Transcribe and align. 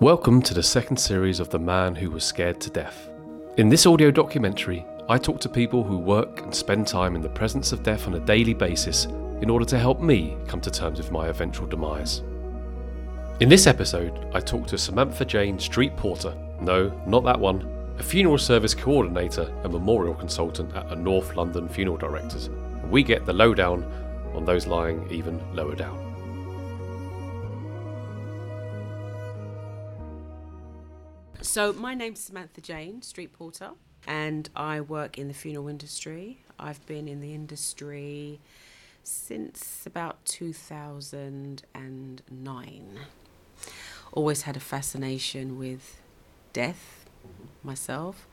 Welcome 0.00 0.40
to 0.44 0.54
the 0.54 0.62
second 0.62 0.96
series 0.96 1.40
of 1.40 1.50
The 1.50 1.58
Man 1.58 1.94
Who 1.94 2.10
Was 2.10 2.24
Scared 2.24 2.58
to 2.62 2.70
Death. 2.70 3.10
In 3.58 3.68
this 3.68 3.84
audio 3.84 4.10
documentary, 4.10 4.82
I 5.10 5.18
talk 5.18 5.40
to 5.40 5.48
people 5.50 5.84
who 5.84 5.98
work 5.98 6.40
and 6.40 6.54
spend 6.54 6.86
time 6.86 7.14
in 7.14 7.20
the 7.20 7.28
presence 7.28 7.70
of 7.70 7.82
death 7.82 8.06
on 8.06 8.14
a 8.14 8.20
daily 8.20 8.54
basis 8.54 9.04
in 9.42 9.50
order 9.50 9.66
to 9.66 9.78
help 9.78 10.00
me 10.00 10.38
come 10.48 10.62
to 10.62 10.70
terms 10.70 10.96
with 10.96 11.12
my 11.12 11.28
eventual 11.28 11.66
demise. 11.66 12.22
In 13.40 13.50
this 13.50 13.66
episode, 13.66 14.26
I 14.32 14.40
talk 14.40 14.66
to 14.68 14.78
Samantha-Jane 14.78 15.58
Streete-Porter, 15.58 16.34
no, 16.62 16.88
not 17.06 17.24
that 17.24 17.38
one, 17.38 17.70
a 17.98 18.02
funeral 18.02 18.38
service 18.38 18.72
coordinator 18.72 19.52
and 19.64 19.70
memorial 19.70 20.14
consultant 20.14 20.74
at 20.74 20.90
a 20.90 20.96
North 20.96 21.36
London 21.36 21.68
Funeral 21.68 21.98
Directors. 21.98 22.48
We 22.88 23.02
get 23.02 23.26
the 23.26 23.34
lowdown 23.34 23.84
on 24.34 24.46
those 24.46 24.66
lying 24.66 25.06
even 25.10 25.38
lower 25.54 25.74
down. 25.74 26.09
So 31.50 31.72
my 31.72 31.94
name's 31.94 32.20
Samantha-Jane, 32.20 33.02
street 33.02 33.32
porter, 33.32 33.70
and 34.06 34.48
I 34.54 34.80
work 34.80 35.18
in 35.18 35.26
the 35.26 35.34
funeral 35.34 35.66
industry. 35.66 36.44
I've 36.60 36.86
been 36.86 37.08
in 37.08 37.20
the 37.20 37.34
industry 37.34 38.38
since 39.02 39.84
about 39.84 40.24
2009. 40.26 42.98
Always 44.12 44.42
had 44.42 44.56
a 44.56 44.60
fascination 44.60 45.58
with 45.58 46.00
death 46.52 47.10
myself, 47.64 48.28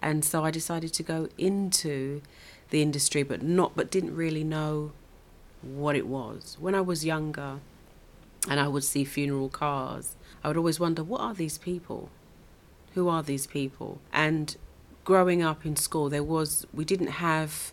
and 0.00 0.24
so 0.24 0.44
I 0.44 0.52
decided 0.52 0.92
to 0.92 1.02
go 1.02 1.28
into 1.36 2.22
the 2.70 2.80
industry, 2.80 3.24
but 3.24 3.42
not, 3.42 3.72
but 3.74 3.90
didn't 3.90 4.14
really 4.14 4.44
know 4.44 4.92
what 5.62 5.96
it 5.96 6.06
was. 6.06 6.56
When 6.60 6.76
I 6.76 6.80
was 6.80 7.04
younger, 7.04 7.58
and 8.48 8.60
I 8.60 8.68
would 8.68 8.84
see 8.84 9.02
funeral 9.02 9.48
cars, 9.48 10.14
I 10.44 10.48
would 10.48 10.56
always 10.56 10.78
wonder, 10.78 11.02
what 11.02 11.22
are 11.22 11.34
these 11.34 11.58
people? 11.58 12.08
Who 12.94 13.08
are 13.08 13.22
these 13.22 13.46
people? 13.46 14.00
And 14.12 14.56
growing 15.04 15.42
up 15.42 15.64
in 15.64 15.76
school, 15.76 16.08
there 16.08 16.22
was, 16.22 16.66
we 16.72 16.84
didn't 16.84 17.08
have 17.08 17.72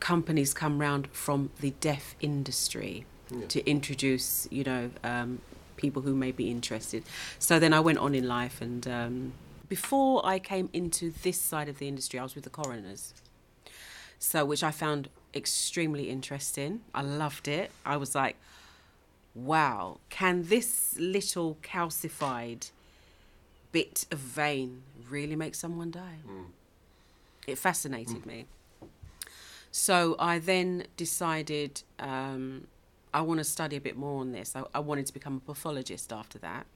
companies 0.00 0.54
come 0.54 0.80
round 0.80 1.08
from 1.12 1.50
the 1.60 1.70
deaf 1.80 2.16
industry 2.20 3.06
yeah. 3.30 3.46
to 3.46 3.64
introduce, 3.68 4.48
you 4.50 4.64
know, 4.64 4.90
um, 5.04 5.40
people 5.76 6.02
who 6.02 6.14
may 6.14 6.32
be 6.32 6.50
interested. 6.50 7.02
So 7.38 7.58
then 7.58 7.72
I 7.72 7.80
went 7.80 7.98
on 7.98 8.14
in 8.14 8.26
life, 8.26 8.60
and 8.60 8.86
um, 8.88 9.32
before 9.68 10.24
I 10.24 10.38
came 10.38 10.68
into 10.72 11.12
this 11.22 11.40
side 11.40 11.68
of 11.68 11.78
the 11.78 11.88
industry, 11.88 12.18
I 12.18 12.22
was 12.22 12.34
with 12.34 12.44
the 12.44 12.50
coroners. 12.50 13.14
So, 14.18 14.44
which 14.44 14.62
I 14.62 14.70
found 14.70 15.08
extremely 15.34 16.08
interesting. 16.08 16.82
I 16.94 17.02
loved 17.02 17.48
it. 17.48 17.72
I 17.84 17.96
was 17.96 18.14
like, 18.14 18.36
wow, 19.34 19.98
can 20.10 20.44
this 20.44 20.94
little 20.98 21.56
calcified 21.62 22.70
bit 23.72 24.06
of 24.10 24.18
vein 24.18 24.82
really 25.08 25.36
make 25.36 25.54
someone 25.54 25.90
die? 25.90 26.18
Mm. 26.28 26.46
It 27.46 27.58
fascinated 27.58 28.22
mm. 28.22 28.26
me. 28.26 28.46
So 29.70 30.16
I 30.18 30.38
then 30.38 30.84
decided 30.96 31.82
um, 31.98 32.66
I 33.14 33.22
want 33.22 33.38
to 33.38 33.44
study 33.44 33.76
a 33.76 33.80
bit 33.80 33.96
more 33.96 34.20
on 34.20 34.32
this. 34.32 34.54
I, 34.54 34.64
I 34.74 34.80
wanted 34.80 35.06
to 35.06 35.12
become 35.12 35.36
a 35.36 35.40
pathologist 35.40 36.12
after 36.12 36.38
that 36.38 36.66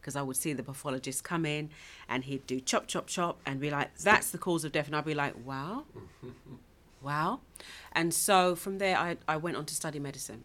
because 0.00 0.16
I 0.16 0.22
would 0.22 0.36
see 0.36 0.52
the 0.52 0.62
pathologist 0.62 1.24
come 1.24 1.44
in 1.44 1.70
and 2.08 2.24
he'd 2.24 2.46
do 2.46 2.60
chop, 2.60 2.86
chop, 2.86 3.06
chop 3.06 3.40
and 3.44 3.60
be 3.60 3.70
like, 3.70 3.96
that's 3.98 4.30
the 4.30 4.38
cause 4.38 4.64
of 4.64 4.72
death. 4.72 4.86
And 4.86 4.96
I'd 4.96 5.04
be 5.04 5.14
like, 5.14 5.34
wow, 5.44 5.84
wow. 7.02 7.40
And 7.92 8.14
so 8.14 8.54
from 8.54 8.78
there, 8.78 8.96
I, 8.96 9.16
I 9.26 9.36
went 9.36 9.56
on 9.56 9.66
to 9.66 9.74
study 9.74 9.98
medicine. 9.98 10.44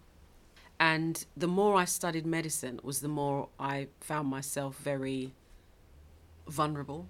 And 0.79 1.25
the 1.37 1.47
more 1.47 1.75
I 1.77 1.85
studied 1.85 2.25
medicine 2.25 2.79
was 2.83 2.99
the 2.99 3.07
more 3.07 3.47
I 3.59 3.87
found 4.01 4.27
myself 4.27 4.77
very 4.77 5.33
vulnerable, 6.47 7.08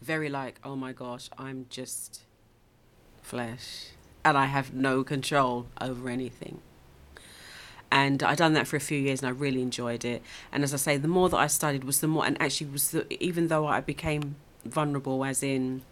very 0.00 0.28
like, 0.28 0.60
oh 0.64 0.76
my 0.76 0.92
gosh, 0.92 1.30
I'm 1.38 1.66
just 1.70 2.22
flesh 3.22 3.88
and 4.24 4.38
I 4.38 4.46
have 4.46 4.72
no 4.72 5.04
control 5.04 5.66
over 5.80 6.08
anything. 6.08 6.60
And 7.90 8.22
I 8.22 8.34
done 8.34 8.54
that 8.54 8.66
for 8.66 8.76
a 8.76 8.80
few 8.80 8.98
years 8.98 9.22
and 9.22 9.28
I 9.28 9.30
really 9.30 9.62
enjoyed 9.62 10.04
it. 10.04 10.22
And 10.50 10.64
as 10.64 10.74
I 10.74 10.78
say, 10.78 10.96
the 10.96 11.08
more 11.08 11.28
that 11.28 11.36
I 11.36 11.46
studied 11.46 11.84
was 11.84 12.00
the 12.00 12.08
more, 12.08 12.26
and 12.26 12.40
actually 12.40 12.70
was 12.70 12.90
the, 12.90 13.06
even 13.22 13.48
though 13.48 13.66
I 13.66 13.80
became 13.80 14.36
vulnerable, 14.64 15.24
as 15.24 15.42
in, 15.42 15.82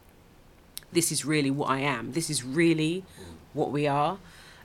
this 0.90 1.12
is 1.12 1.24
really 1.24 1.50
what 1.50 1.70
I 1.70 1.78
am, 1.80 2.12
this 2.12 2.28
is 2.28 2.42
really 2.44 3.04
what 3.52 3.70
we 3.70 3.86
are. 3.86 4.18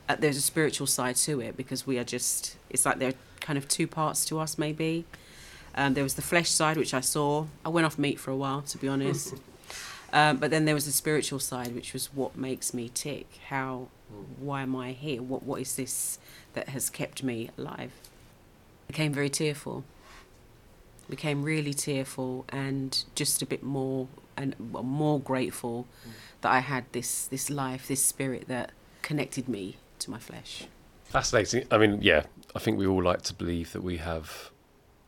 Uh, 0.10 0.16
there's 0.16 0.38
a 0.38 0.42
spiritual 0.42 0.88
side 0.88 1.16
to 1.18 1.40
it 1.40 1.56
because 1.56 1.86
we 1.86 2.00
are 2.00 2.04
just, 2.04 2.56
it's 2.70 2.86
like 2.86 2.98
there 2.98 3.10
are 3.10 3.20
kind 3.40 3.58
of 3.58 3.68
two 3.68 3.88
parts 3.88 4.26
to 4.26 4.40
us, 4.40 4.58
maybe. 4.58 5.06
Um, 5.78 5.94
there 5.94 6.04
was 6.04 6.16
the 6.16 6.24
flesh 6.24 6.50
side, 6.50 6.76
which 6.76 6.96
I 6.96 7.02
saw. 7.02 7.46
I 7.64 7.70
went 7.70 7.86
off 7.86 8.00
meat 8.00 8.20
for 8.20 8.32
a 8.32 8.36
while, 8.36 8.64
to 8.64 8.78
be 8.80 8.88
honest. 8.88 9.36
um, 10.12 10.38
but 10.38 10.50
then 10.50 10.66
there 10.66 10.74
was 10.74 10.86
the 10.86 10.92
spiritual 10.92 11.40
side, 11.40 11.76
which 11.76 11.94
was 11.94 12.08
what 12.14 12.36
makes 12.36 12.74
me 12.74 12.90
tick. 12.90 13.28
How, 13.50 13.90
why 14.40 14.64
am 14.64 14.76
I 14.76 14.94
here? 14.94 15.22
What, 15.22 15.44
what 15.44 15.62
is 15.62 15.76
this 15.76 16.18
that 16.54 16.70
has 16.70 16.90
kept 16.90 17.22
me 17.22 17.52
alive? 17.60 17.92
I 17.94 18.88
became 18.88 19.14
very 19.14 19.30
tearful. 19.30 19.84
Became 21.08 21.44
really 21.44 21.76
tearful 21.76 22.44
and 22.50 23.06
just 23.14 23.42
a 23.44 23.46
bit 23.46 23.64
more 23.64 24.08
and 24.36 24.56
more 24.60 25.20
grateful 25.20 25.88
mm. 26.06 26.12
that 26.42 26.52
I 26.52 26.60
had 26.60 26.84
this 26.92 27.28
this 27.28 27.50
life, 27.50 27.88
this 27.88 28.04
spirit 28.04 28.50
that 28.50 28.72
connected 29.04 29.48
me 29.48 29.78
to 30.00 30.12
my 30.12 30.20
flesh. 30.20 30.66
Fascinating. 31.06 31.66
I 31.72 31.78
mean, 31.78 32.02
yeah, 32.02 32.24
I 32.54 32.60
think 32.60 32.78
we 32.78 32.86
all 32.86 33.02
like 33.02 33.22
to 33.24 33.34
believe 33.34 33.72
that 33.72 33.84
we 33.84 33.98
have 33.98 34.52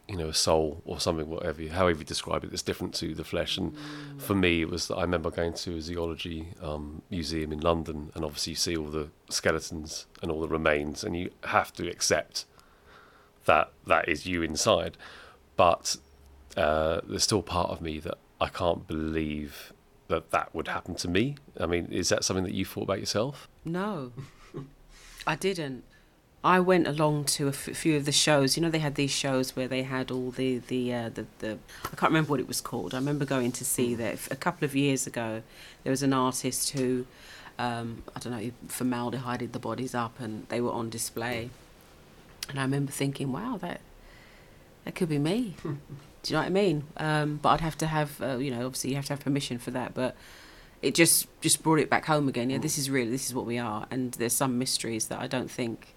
you 0.10 0.18
know 0.18 0.30
a 0.30 0.34
soul 0.34 0.82
or 0.86 1.00
something 1.00 1.30
whatever 1.30 1.62
you, 1.62 1.70
however 1.70 2.00
you 2.00 2.06
describe 2.06 2.44
it 2.44 2.50
that's 2.50 2.64
different 2.64 2.94
to 2.96 3.14
the 3.14 3.24
flesh. 3.24 3.58
And 3.58 3.74
mm. 3.74 4.22
for 4.22 4.34
me 4.34 4.62
it 4.62 4.70
was 4.70 4.88
that 4.88 4.96
I 4.96 5.02
remember 5.02 5.30
going 5.30 5.54
to 5.54 5.78
a 5.78 5.82
zoology 5.82 6.48
um, 6.62 7.04
museum 7.10 7.52
in 7.52 7.60
London 7.60 8.12
and 8.16 8.26
obviously 8.26 8.52
you 8.52 8.58
see 8.58 8.76
all 8.76 8.88
the 8.88 9.10
skeletons 9.30 10.08
and 10.22 10.32
all 10.32 10.42
the 10.42 10.48
remains 10.48 11.04
and 11.04 11.16
you 11.16 11.30
have 11.44 11.72
to 11.74 11.88
accept 11.88 12.46
that 13.46 13.72
that 13.86 14.10
is 14.10 14.26
you 14.26 14.42
inside. 14.42 14.98
But 15.56 15.98
uh, 16.58 17.02
there's 17.08 17.24
still 17.24 17.44
part 17.44 17.70
of 17.70 17.80
me 17.80 18.00
that 18.00 18.18
I 18.42 18.48
can't 18.48 18.88
believe 18.88 19.74
that 20.08 20.32
that 20.32 20.56
would 20.56 20.68
happen 20.68 20.96
to 20.96 21.08
me. 21.08 21.36
I 21.60 21.68
mean 21.68 21.88
is 21.92 22.10
that 22.10 22.24
something 22.24 22.46
that 22.46 22.54
you 22.54 22.66
thought 22.66 22.84
about 22.84 23.00
yourself? 23.00 23.48
No. 23.64 24.12
I 25.28 25.36
didn't 25.36 25.84
I 26.44 26.62
went 26.62 26.88
along 26.88 27.26
to 27.26 27.48
a 27.48 27.50
f- 27.50 27.76
few 27.76 27.98
of 27.98 28.06
the 28.06 28.14
shows. 28.14 28.56
You 28.56 28.64
know, 28.64 28.70
they 28.70 28.80
had 28.80 28.96
these 28.96 29.12
shows 29.12 29.56
where 29.56 29.68
they 29.68 29.84
had 29.84 30.10
all 30.10 30.32
the 30.32 30.60
the, 30.60 30.94
uh, 30.94 31.10
the 31.10 31.26
the 31.40 31.58
I 31.86 31.96
can't 31.96 32.12
remember 32.12 32.32
what 32.32 32.40
it 32.40 32.48
was 32.48 32.62
called. 32.62 32.94
I 32.94 32.98
remember 32.98 33.26
going 33.26 33.52
to 33.54 33.66
see 33.66 33.94
that 33.96 34.32
a 34.32 34.36
couple 34.36 34.66
of 34.66 34.76
years 34.76 35.06
ago. 35.06 35.44
There 35.84 35.92
was 35.92 36.04
an 36.04 36.14
artist 36.14 36.72
who, 36.72 37.06
um, 37.58 38.04
I 38.16 38.20
don't 38.20 38.32
know, 38.32 38.52
formaldehyded 38.68 39.52
the 39.52 39.60
bodies 39.60 39.94
up, 39.94 40.20
and 40.20 40.48
they 40.48 40.62
were 40.62 40.72
on 40.72 40.90
display. 40.90 41.50
And 42.50 42.60
I 42.60 42.64
remember 42.64 42.92
thinking, 42.92 43.32
wow, 43.34 43.58
that 43.58 43.82
that 44.86 44.96
could 44.96 45.10
be 45.10 45.20
me. 45.20 45.56
Do 45.64 46.34
you 46.34 46.36
know 46.36 46.42
what 46.42 46.48
I 46.48 46.50
mean? 46.50 46.84
Um, 46.98 47.40
but 47.42 47.50
I'd 47.50 47.62
have 47.62 47.78
to 47.78 47.88
have, 47.88 48.22
uh, 48.22 48.38
you 48.38 48.52
know, 48.52 48.66
obviously 48.66 48.90
you 48.90 48.98
have 48.98 49.06
to 49.06 49.14
have 49.14 49.22
permission 49.22 49.58
for 49.58 49.72
that. 49.72 49.94
But 49.94 50.16
it 50.82 50.96
just 50.96 51.28
just 51.42 51.64
brought 51.64 51.80
it 51.80 51.90
back 51.90 52.06
home 52.06 52.30
again. 52.30 52.50
Yeah, 52.50 52.60
this 52.60 52.78
is 52.78 52.90
really 52.90 53.12
this 53.12 53.28
is 53.28 53.34
what 53.34 53.46
we 53.46 53.58
are, 53.58 53.88
and 53.92 54.14
there's 54.14 54.34
some 54.34 54.58
mysteries 54.58 55.08
that 55.08 55.20
I 55.20 55.28
don't 55.28 55.52
think 55.52 55.96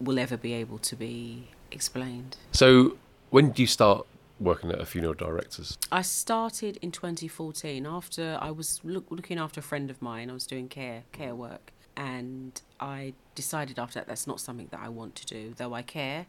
will 0.00 0.18
ever 0.18 0.36
be 0.36 0.52
able 0.52 0.78
to 0.78 0.96
be 0.96 1.48
explained. 1.70 2.36
So, 2.52 2.96
when 3.30 3.48
did 3.48 3.58
you 3.58 3.66
start 3.66 4.06
working 4.38 4.70
at 4.70 4.80
a 4.80 4.86
funeral 4.86 5.14
director's? 5.14 5.78
I 5.90 6.02
started 6.02 6.78
in 6.82 6.92
2014 6.92 7.86
after 7.86 8.38
I 8.40 8.50
was 8.50 8.80
look, 8.84 9.06
looking 9.10 9.38
after 9.38 9.60
a 9.60 9.62
friend 9.62 9.90
of 9.90 10.00
mine. 10.02 10.30
I 10.30 10.32
was 10.32 10.46
doing 10.46 10.68
care 10.68 11.04
care 11.12 11.34
work, 11.34 11.72
and 11.96 12.60
I 12.80 13.14
decided 13.34 13.78
after 13.78 13.98
that 14.00 14.06
that's 14.06 14.26
not 14.26 14.40
something 14.40 14.68
that 14.70 14.80
I 14.80 14.88
want 14.88 15.14
to 15.16 15.26
do. 15.26 15.54
Though 15.56 15.74
I 15.74 15.82
care, 15.82 16.26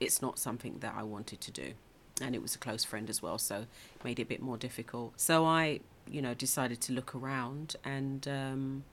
it's 0.00 0.20
not 0.20 0.38
something 0.38 0.78
that 0.80 0.94
I 0.96 1.02
wanted 1.02 1.40
to 1.42 1.50
do. 1.50 1.72
And 2.20 2.34
it 2.34 2.42
was 2.42 2.56
a 2.56 2.58
close 2.58 2.82
friend 2.82 3.08
as 3.08 3.22
well, 3.22 3.38
so 3.38 3.66
it 3.94 4.04
made 4.04 4.18
it 4.18 4.22
a 4.22 4.26
bit 4.26 4.42
more 4.42 4.56
difficult. 4.56 5.12
So 5.20 5.44
I, 5.44 5.78
you 6.10 6.20
know, 6.20 6.34
decided 6.34 6.80
to 6.82 6.92
look 6.92 7.14
around 7.14 7.76
and. 7.84 8.26
Um, 8.26 8.84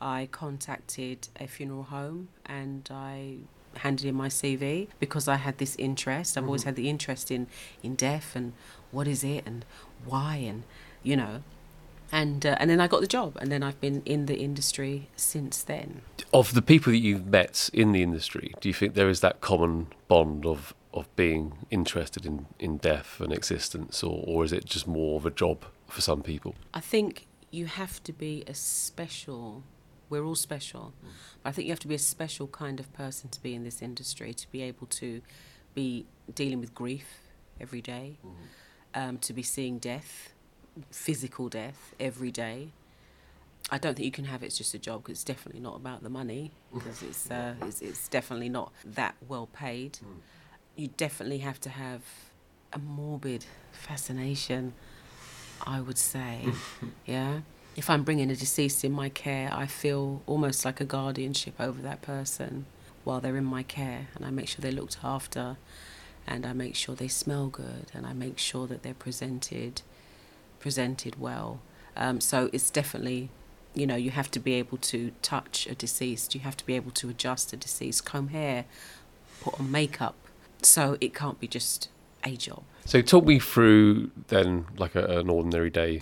I 0.00 0.28
contacted 0.30 1.28
a 1.38 1.46
funeral 1.46 1.84
home 1.84 2.28
and 2.46 2.88
I 2.92 3.36
handed 3.78 4.06
in 4.06 4.14
my 4.14 4.28
CV 4.28 4.88
because 5.00 5.28
I 5.28 5.36
had 5.36 5.58
this 5.58 5.76
interest. 5.76 6.36
I've 6.36 6.42
mm-hmm. 6.42 6.48
always 6.48 6.64
had 6.64 6.76
the 6.76 6.88
interest 6.88 7.30
in 7.30 7.46
in 7.82 7.94
death 7.94 8.36
and 8.36 8.52
what 8.90 9.08
is 9.08 9.24
it 9.24 9.44
and 9.46 9.64
why 10.04 10.36
and 10.36 10.64
you 11.02 11.16
know. 11.16 11.42
And 12.12 12.46
uh, 12.46 12.56
and 12.60 12.70
then 12.70 12.80
I 12.80 12.86
got 12.86 13.00
the 13.00 13.08
job, 13.08 13.36
and 13.40 13.50
then 13.50 13.62
I've 13.62 13.80
been 13.80 14.02
in 14.04 14.26
the 14.26 14.36
industry 14.36 15.08
since 15.16 15.62
then. 15.62 16.02
Of 16.32 16.54
the 16.54 16.62
people 16.62 16.92
that 16.92 16.98
you've 16.98 17.26
met 17.26 17.70
in 17.72 17.92
the 17.92 18.02
industry, 18.02 18.54
do 18.60 18.68
you 18.68 18.74
think 18.74 18.94
there 18.94 19.08
is 19.08 19.20
that 19.20 19.40
common 19.40 19.88
bond 20.06 20.46
of 20.46 20.74
of 20.92 21.14
being 21.16 21.66
interested 21.70 22.24
in, 22.24 22.46
in 22.60 22.76
death 22.76 23.20
and 23.20 23.32
existence, 23.32 24.02
or, 24.04 24.22
or 24.26 24.44
is 24.44 24.52
it 24.52 24.64
just 24.64 24.86
more 24.86 25.16
of 25.16 25.26
a 25.26 25.30
job 25.30 25.64
for 25.88 26.00
some 26.00 26.22
people? 26.22 26.54
I 26.72 26.80
think 26.80 27.26
you 27.50 27.66
have 27.66 28.02
to 28.04 28.12
be 28.12 28.44
a 28.46 28.54
special 28.54 29.64
we're 30.14 30.26
all 30.26 30.34
special. 30.34 30.92
Mm. 31.04 31.08
But 31.42 31.48
I 31.48 31.52
think 31.52 31.66
you 31.66 31.72
have 31.72 31.80
to 31.80 31.88
be 31.88 31.94
a 31.94 31.98
special 31.98 32.46
kind 32.46 32.80
of 32.80 32.92
person 32.92 33.30
to 33.30 33.42
be 33.42 33.54
in 33.54 33.64
this 33.64 33.82
industry, 33.82 34.32
to 34.34 34.50
be 34.50 34.62
able 34.62 34.86
to 34.86 35.20
be 35.74 36.06
dealing 36.34 36.60
with 36.60 36.74
grief, 36.74 37.06
every 37.60 37.80
day, 37.80 38.18
um, 38.94 39.18
to 39.18 39.32
be 39.32 39.42
seeing 39.42 39.78
death, 39.78 40.32
physical 40.90 41.48
death 41.48 41.94
every 42.00 42.30
day. 42.30 42.68
I 43.70 43.78
don't 43.78 43.94
think 43.94 44.04
you 44.04 44.12
can 44.12 44.26
have 44.26 44.42
it, 44.42 44.46
it's 44.46 44.58
just 44.58 44.74
a 44.74 44.78
job 44.78 45.02
because 45.02 45.12
it's 45.12 45.24
definitely 45.24 45.60
not 45.60 45.76
about 45.76 46.02
the 46.02 46.10
money 46.10 46.50
because 46.74 47.02
it's, 47.02 47.30
uh, 47.30 47.54
it's 47.62 47.80
it's 47.80 48.08
definitely 48.08 48.50
not 48.50 48.72
that 48.84 49.14
well 49.26 49.46
paid. 49.46 49.98
You 50.76 50.88
definitely 50.88 51.38
have 51.38 51.60
to 51.60 51.70
have 51.70 52.02
a 52.72 52.78
morbid 52.78 53.46
fascination, 53.72 54.74
I 55.66 55.80
would 55.80 55.98
say. 55.98 56.40
yeah. 57.06 57.40
If 57.76 57.90
I'm 57.90 58.04
bringing 58.04 58.30
a 58.30 58.36
deceased 58.36 58.84
in 58.84 58.92
my 58.92 59.08
care, 59.08 59.50
I 59.52 59.66
feel 59.66 60.22
almost 60.26 60.64
like 60.64 60.80
a 60.80 60.84
guardianship 60.84 61.54
over 61.58 61.82
that 61.82 62.02
person 62.02 62.66
while 63.02 63.20
they're 63.20 63.36
in 63.36 63.44
my 63.44 63.62
care, 63.62 64.08
and 64.14 64.24
I 64.24 64.30
make 64.30 64.48
sure 64.48 64.60
they're 64.60 64.72
looked 64.72 64.98
after, 65.02 65.56
and 66.26 66.46
I 66.46 66.52
make 66.52 66.74
sure 66.74 66.94
they 66.94 67.08
smell 67.08 67.48
good, 67.48 67.90
and 67.92 68.06
I 68.06 68.12
make 68.12 68.38
sure 68.38 68.66
that 68.66 68.82
they're 68.82 68.94
presented 68.94 69.82
presented 70.60 71.20
well. 71.20 71.60
Um, 71.94 72.20
so 72.22 72.48
it's 72.52 72.70
definitely, 72.70 73.28
you 73.74 73.86
know, 73.86 73.96
you 73.96 74.10
have 74.10 74.30
to 74.30 74.40
be 74.40 74.54
able 74.54 74.78
to 74.78 75.12
touch 75.20 75.66
a 75.66 75.74
deceased, 75.74 76.34
you 76.34 76.40
have 76.40 76.56
to 76.56 76.64
be 76.64 76.74
able 76.74 76.90
to 76.92 77.10
adjust 77.10 77.52
a 77.52 77.56
deceased, 77.56 78.06
comb 78.06 78.28
hair, 78.28 78.64
put 79.42 79.60
on 79.60 79.70
makeup. 79.70 80.14
So 80.62 80.96
it 81.02 81.12
can't 81.12 81.38
be 81.38 81.46
just 81.46 81.90
a 82.24 82.34
job. 82.36 82.62
So 82.86 83.02
talk 83.02 83.26
me 83.26 83.38
through 83.38 84.10
then, 84.28 84.64
like 84.78 84.94
a, 84.94 85.04
an 85.18 85.28
ordinary 85.28 85.68
day 85.68 86.00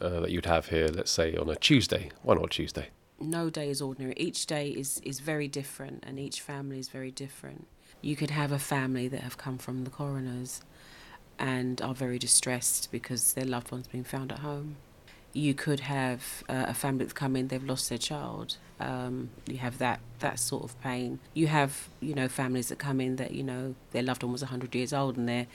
uh, 0.00 0.20
that 0.20 0.30
you'd 0.30 0.46
have 0.46 0.68
here. 0.68 0.88
Let's 0.88 1.10
say 1.10 1.36
on 1.36 1.48
a 1.48 1.56
Tuesday. 1.56 2.10
Why 2.22 2.34
not 2.34 2.50
Tuesday? 2.50 2.88
No 3.20 3.50
day 3.50 3.70
is 3.70 3.80
ordinary. 3.80 4.14
Each 4.16 4.46
day 4.46 4.70
is 4.70 5.00
is 5.04 5.20
very 5.20 5.48
different, 5.48 6.04
and 6.06 6.18
each 6.18 6.40
family 6.40 6.78
is 6.78 6.88
very 6.88 7.10
different. 7.10 7.66
You 8.00 8.16
could 8.16 8.30
have 8.30 8.50
a 8.50 8.58
family 8.58 9.06
that 9.08 9.20
have 9.20 9.38
come 9.38 9.58
from 9.58 9.84
the 9.84 9.90
coroners 9.90 10.60
and 11.38 11.80
are 11.80 11.94
very 11.94 12.18
distressed 12.18 12.90
because 12.90 13.34
their 13.34 13.44
loved 13.44 13.70
one's 13.72 13.88
been 13.88 14.04
found 14.04 14.32
at 14.32 14.40
home. 14.40 14.76
You 15.32 15.54
could 15.54 15.80
have 15.80 16.44
uh, 16.48 16.66
a 16.68 16.74
family 16.74 17.04
that's 17.04 17.14
come 17.14 17.36
in, 17.36 17.48
they've 17.48 17.64
lost 17.64 17.88
their 17.88 17.98
child. 17.98 18.56
Um, 18.78 19.30
you 19.46 19.58
have 19.58 19.78
that 19.78 20.00
that 20.18 20.38
sort 20.38 20.64
of 20.64 20.80
pain. 20.82 21.20
You 21.32 21.46
have 21.46 21.88
you 22.00 22.14
know 22.14 22.28
families 22.28 22.68
that 22.68 22.78
come 22.78 23.00
in 23.00 23.16
that 23.16 23.32
you 23.32 23.42
know 23.42 23.74
their 23.92 24.02
loved 24.02 24.22
one 24.22 24.32
was 24.32 24.42
100 24.42 24.74
years 24.74 24.92
old 24.92 25.16
and 25.16 25.28
they're 25.28 25.46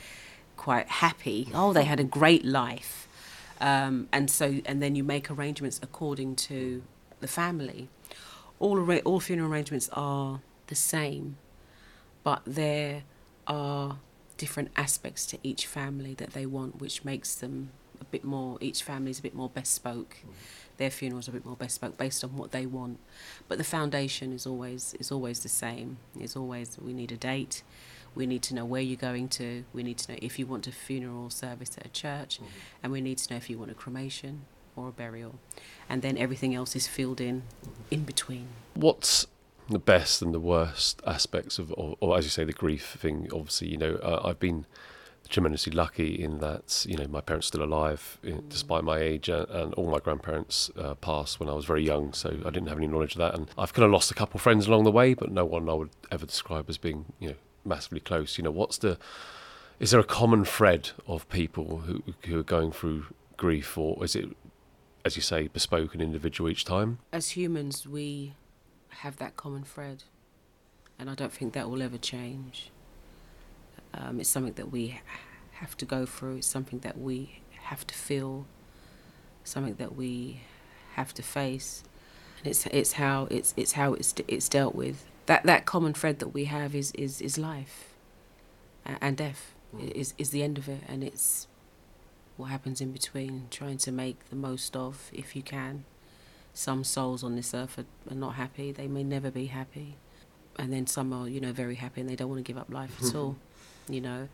quite 0.55 0.87
happy. 0.87 1.49
Oh, 1.53 1.73
they 1.73 1.83
had 1.83 1.99
a 1.99 2.03
great 2.03 2.43
life, 2.43 3.06
um, 3.59 4.07
and 4.11 4.29
so 4.29 4.59
and 4.65 4.81
then 4.81 4.95
you 4.95 5.03
make 5.03 5.29
arrangements 5.31 5.79
according 5.81 6.35
to 6.35 6.83
the 7.19 7.27
family. 7.27 7.89
All 8.59 8.79
arra- 8.79 9.01
all 9.05 9.19
funeral 9.19 9.51
arrangements 9.51 9.89
are 9.93 10.41
the 10.67 10.75
same, 10.75 11.37
but 12.23 12.41
there 12.45 13.03
are 13.45 13.97
different 14.37 14.69
aspects 14.75 15.25
to 15.27 15.37
each 15.43 15.65
family 15.65 16.13
that 16.15 16.31
they 16.31 16.45
want, 16.45 16.79
which 16.79 17.03
makes 17.03 17.35
them 17.35 17.71
a 17.99 18.05
bit 18.05 18.23
more. 18.23 18.57
Each 18.61 18.83
family 18.83 19.11
is 19.11 19.19
a 19.19 19.21
bit 19.21 19.35
more 19.35 19.49
bespoke. 19.49 20.17
Their 20.77 20.91
funerals 20.91 21.27
are 21.27 21.31
a 21.31 21.33
bit 21.33 21.45
more 21.45 21.55
bespoke 21.55 21.97
based 21.97 22.23
on 22.23 22.37
what 22.37 22.51
they 22.51 22.65
want, 22.65 22.99
but 23.47 23.57
the 23.57 23.63
foundation 23.63 24.31
is 24.33 24.45
always 24.45 24.95
is 24.99 25.11
always 25.11 25.39
the 25.39 25.49
same. 25.49 25.97
It's 26.19 26.35
always 26.35 26.77
we 26.79 26.93
need 26.93 27.11
a 27.11 27.17
date. 27.17 27.63
We 28.17 28.25
need 28.25 28.41
to 28.43 28.55
know 28.55 28.65
where 28.65 28.81
you're 28.81 28.97
going 28.97 29.29
to. 29.29 29.63
We 29.73 29.83
need 29.83 29.99
to 29.99 30.11
know 30.11 30.19
if 30.21 30.39
you 30.39 30.47
want 30.47 30.65
a 30.65 30.71
funeral 30.71 31.29
service 31.29 31.77
at 31.77 31.85
a 31.85 31.89
church, 31.89 32.39
and 32.81 32.91
we 32.91 32.99
need 32.99 33.19
to 33.19 33.31
know 33.31 33.37
if 33.37 33.47
you 33.47 33.59
want 33.59 33.69
a 33.69 33.75
cremation 33.75 34.45
or 34.75 34.89
a 34.89 34.91
burial, 34.91 35.35
and 35.87 36.01
then 36.01 36.17
everything 36.17 36.55
else 36.55 36.75
is 36.75 36.87
filled 36.87 37.21
in 37.21 37.43
in 37.91 38.03
between. 38.03 38.47
What's 38.73 39.27
the 39.69 39.77
best 39.77 40.23
and 40.23 40.33
the 40.33 40.39
worst 40.39 40.99
aspects 41.05 41.59
of, 41.59 41.71
or, 41.77 41.95
or 41.99 42.17
as 42.17 42.25
you 42.25 42.31
say, 42.31 42.43
the 42.43 42.53
grief 42.53 42.97
thing? 42.99 43.29
Obviously, 43.31 43.67
you 43.67 43.77
know, 43.77 43.99
uh, 44.01 44.21
I've 44.23 44.39
been 44.39 44.65
tremendously 45.29 45.73
lucky 45.73 46.23
in 46.23 46.39
that 46.39 46.85
you 46.87 46.95
know 46.95 47.05
my 47.07 47.19
parents 47.19 47.47
are 47.47 47.49
still 47.49 47.63
alive 47.63 48.17
uh, 48.25 48.31
despite 48.47 48.83
my 48.83 48.97
age 48.97 49.27
and, 49.27 49.45
and 49.49 49.73
all 49.73 49.91
my 49.91 49.99
grandparents 49.99 50.71
uh, 50.77 50.95
passed 50.95 51.37
when 51.37 51.49
I 51.49 51.53
was 51.53 51.65
very 51.65 51.83
young 51.83 52.13
so 52.13 52.29
I 52.45 52.49
didn't 52.49 52.67
have 52.67 52.77
any 52.77 52.87
knowledge 52.87 53.11
of 53.15 53.19
that 53.19 53.35
and 53.35 53.49
I've 53.57 53.73
kind 53.73 53.85
of 53.85 53.91
lost 53.91 54.09
a 54.09 54.13
couple 54.13 54.37
of 54.37 54.41
friends 54.41 54.67
along 54.67 54.85
the 54.85 54.91
way 54.91 55.13
but 55.13 55.29
no 55.29 55.43
one 55.43 55.67
I 55.69 55.73
would 55.73 55.89
ever 56.11 56.25
describe 56.25 56.69
as 56.69 56.77
being 56.77 57.05
you 57.19 57.29
know 57.29 57.35
massively 57.67 57.99
close 57.99 58.37
you 58.37 58.43
know 58.43 58.51
what's 58.51 58.77
the 58.77 58.97
is 59.79 59.91
there 59.91 59.99
a 59.99 60.03
common 60.03 60.43
thread 60.43 60.91
of 61.07 61.27
people 61.29 61.79
who 61.85 62.01
who 62.25 62.39
are 62.39 62.43
going 62.43 62.71
through 62.71 63.05
grief 63.37 63.77
or 63.77 64.03
is 64.03 64.15
it 64.15 64.29
as 65.07 65.15
you 65.15 65.21
say 65.21 65.47
bespoke 65.47 65.93
and 65.93 66.01
individual 66.01 66.49
each 66.49 66.65
time 66.65 66.99
As 67.13 67.29
humans, 67.31 67.87
we 67.87 68.33
have 68.89 69.17
that 69.17 69.37
common 69.37 69.63
thread, 69.63 70.03
and 70.99 71.09
I 71.09 71.15
don't 71.15 71.31
think 71.31 71.53
that 71.53 71.69
will 71.69 71.81
ever 71.81 71.97
change. 71.97 72.71
Um, 73.93 74.19
it's 74.19 74.29
something 74.29 74.53
that 74.53 74.71
we 74.71 74.99
have 75.53 75.77
to 75.77 75.85
go 75.85 76.05
through. 76.05 76.37
It's 76.37 76.47
something 76.47 76.79
that 76.79 76.97
we 76.99 77.39
have 77.63 77.87
to 77.87 77.95
feel. 77.95 78.45
Something 79.43 79.75
that 79.75 79.95
we 79.95 80.41
have 80.95 81.13
to 81.13 81.23
face, 81.23 81.83
and 82.39 82.47
it's 82.47 82.65
it's 82.65 82.93
how 82.93 83.27
it's 83.31 83.53
it's 83.55 83.73
how 83.73 83.93
it's 83.93 84.13
it's 84.27 84.49
dealt 84.49 84.75
with. 84.75 85.05
That 85.27 85.43
that 85.43 85.65
common 85.65 85.93
thread 85.93 86.19
that 86.19 86.29
we 86.29 86.45
have 86.45 86.73
is 86.73 86.91
is 86.93 87.21
is 87.21 87.37
life, 87.37 87.93
and 88.85 89.15
death 89.15 89.53
is 89.79 90.13
is 90.17 90.31
the 90.31 90.41
end 90.41 90.57
of 90.57 90.67
it, 90.67 90.81
and 90.87 91.03
it's 91.03 91.47
what 92.37 92.47
happens 92.47 92.81
in 92.81 92.91
between. 92.91 93.47
Trying 93.51 93.77
to 93.79 93.91
make 93.91 94.29
the 94.29 94.35
most 94.35 94.75
of, 94.75 95.09
if 95.13 95.35
you 95.35 95.41
can. 95.41 95.85
Some 96.53 96.83
souls 96.83 97.23
on 97.23 97.35
this 97.35 97.53
earth 97.53 97.77
are, 97.77 97.85
are 98.11 98.15
not 98.15 98.33
happy. 98.35 98.71
They 98.71 98.87
may 98.87 99.03
never 99.03 99.29
be 99.29 99.45
happy, 99.47 99.97
and 100.57 100.73
then 100.73 100.87
some 100.87 101.13
are 101.13 101.27
you 101.27 101.39
know 101.39 101.51
very 101.53 101.75
happy 101.75 102.01
and 102.01 102.09
they 102.09 102.15
don't 102.15 102.29
want 102.29 102.39
to 102.39 102.49
give 102.51 102.57
up 102.57 102.71
life 102.71 102.97
at 103.03 103.15
all. 103.19 103.35
You 103.89 104.01
know, 104.01 104.29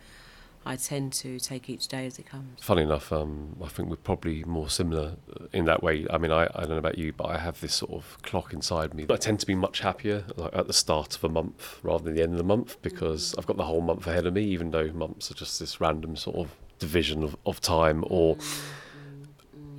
I 0.65 0.75
tend 0.77 1.11
to 1.13 1.39
take 1.39 1.69
each 1.69 1.87
day 1.87 2.05
as 2.05 2.17
it 2.19 2.25
comes. 2.25 2.63
Funny 2.63 2.83
enough, 2.83 3.11
um, 3.11 3.57
I 3.61 3.67
think 3.67 3.89
we're 3.89 3.97
probably 3.97 4.43
more 4.45 4.69
similar 4.69 5.17
in 5.51 5.65
that 5.65 5.83
way. 5.83 6.05
I 6.09 6.17
mean, 6.17 6.31
I, 6.31 6.43
I 6.55 6.61
don't 6.61 6.71
know 6.71 6.77
about 6.77 6.97
you, 6.97 7.11
but 7.11 7.25
I 7.25 7.37
have 7.37 7.59
this 7.59 7.73
sort 7.75 7.91
of 7.91 8.17
clock 8.21 8.53
inside 8.53 8.93
me. 8.93 9.05
I 9.09 9.17
tend 9.17 9.39
to 9.41 9.45
be 9.45 9.55
much 9.55 9.79
happier 9.81 10.23
like, 10.37 10.55
at 10.55 10.67
the 10.67 10.73
start 10.73 11.15
of 11.15 11.23
a 11.23 11.29
month 11.29 11.79
rather 11.83 12.05
than 12.05 12.15
the 12.15 12.23
end 12.23 12.31
of 12.31 12.37
the 12.37 12.43
month 12.45 12.81
because 12.81 13.33
mm. 13.33 13.39
I've 13.39 13.45
got 13.45 13.57
the 13.57 13.65
whole 13.65 13.81
month 13.81 14.07
ahead 14.07 14.25
of 14.25 14.33
me, 14.33 14.43
even 14.45 14.71
though 14.71 14.91
months 14.93 15.29
are 15.29 15.35
just 15.35 15.59
this 15.59 15.81
random 15.81 16.15
sort 16.15 16.37
of 16.37 16.55
division 16.79 17.23
of, 17.23 17.35
of 17.45 17.59
time. 17.59 18.05
Or 18.07 18.35
mm, 18.35 18.39
mm, 18.39 19.25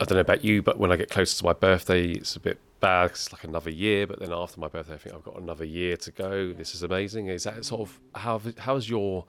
I 0.01 0.05
don't 0.05 0.17
know 0.17 0.21
about 0.21 0.45
you, 0.45 0.61
but 0.61 0.79
when 0.79 0.93
I 0.93 0.97
get 0.97 1.09
closer 1.09 1.39
to 1.39 1.45
my 1.45 1.55
birthday, 1.55 2.11
it's 2.11 2.37
a 2.37 2.41
bit 2.41 2.59
bad 2.81 3.09
'cause 3.11 3.21
it's 3.21 3.33
like 3.33 3.45
another 3.45 3.71
year. 3.71 4.07
But 4.07 4.21
then 4.21 4.33
after 4.33 4.61
my 4.61 4.69
birthday, 4.69 4.95
I 4.95 4.99
think 4.99 5.15
I've 5.15 5.25
got 5.25 5.41
another 5.41 5.65
year 5.65 5.97
to 5.97 6.11
go. 6.13 6.53
This 6.53 6.75
is 6.75 6.83
amazing. 6.83 7.29
Is 7.29 7.45
that 7.45 7.65
sort 7.65 7.81
of 7.81 8.01
how 8.15 8.41
how's 8.59 8.89
your 8.89 9.25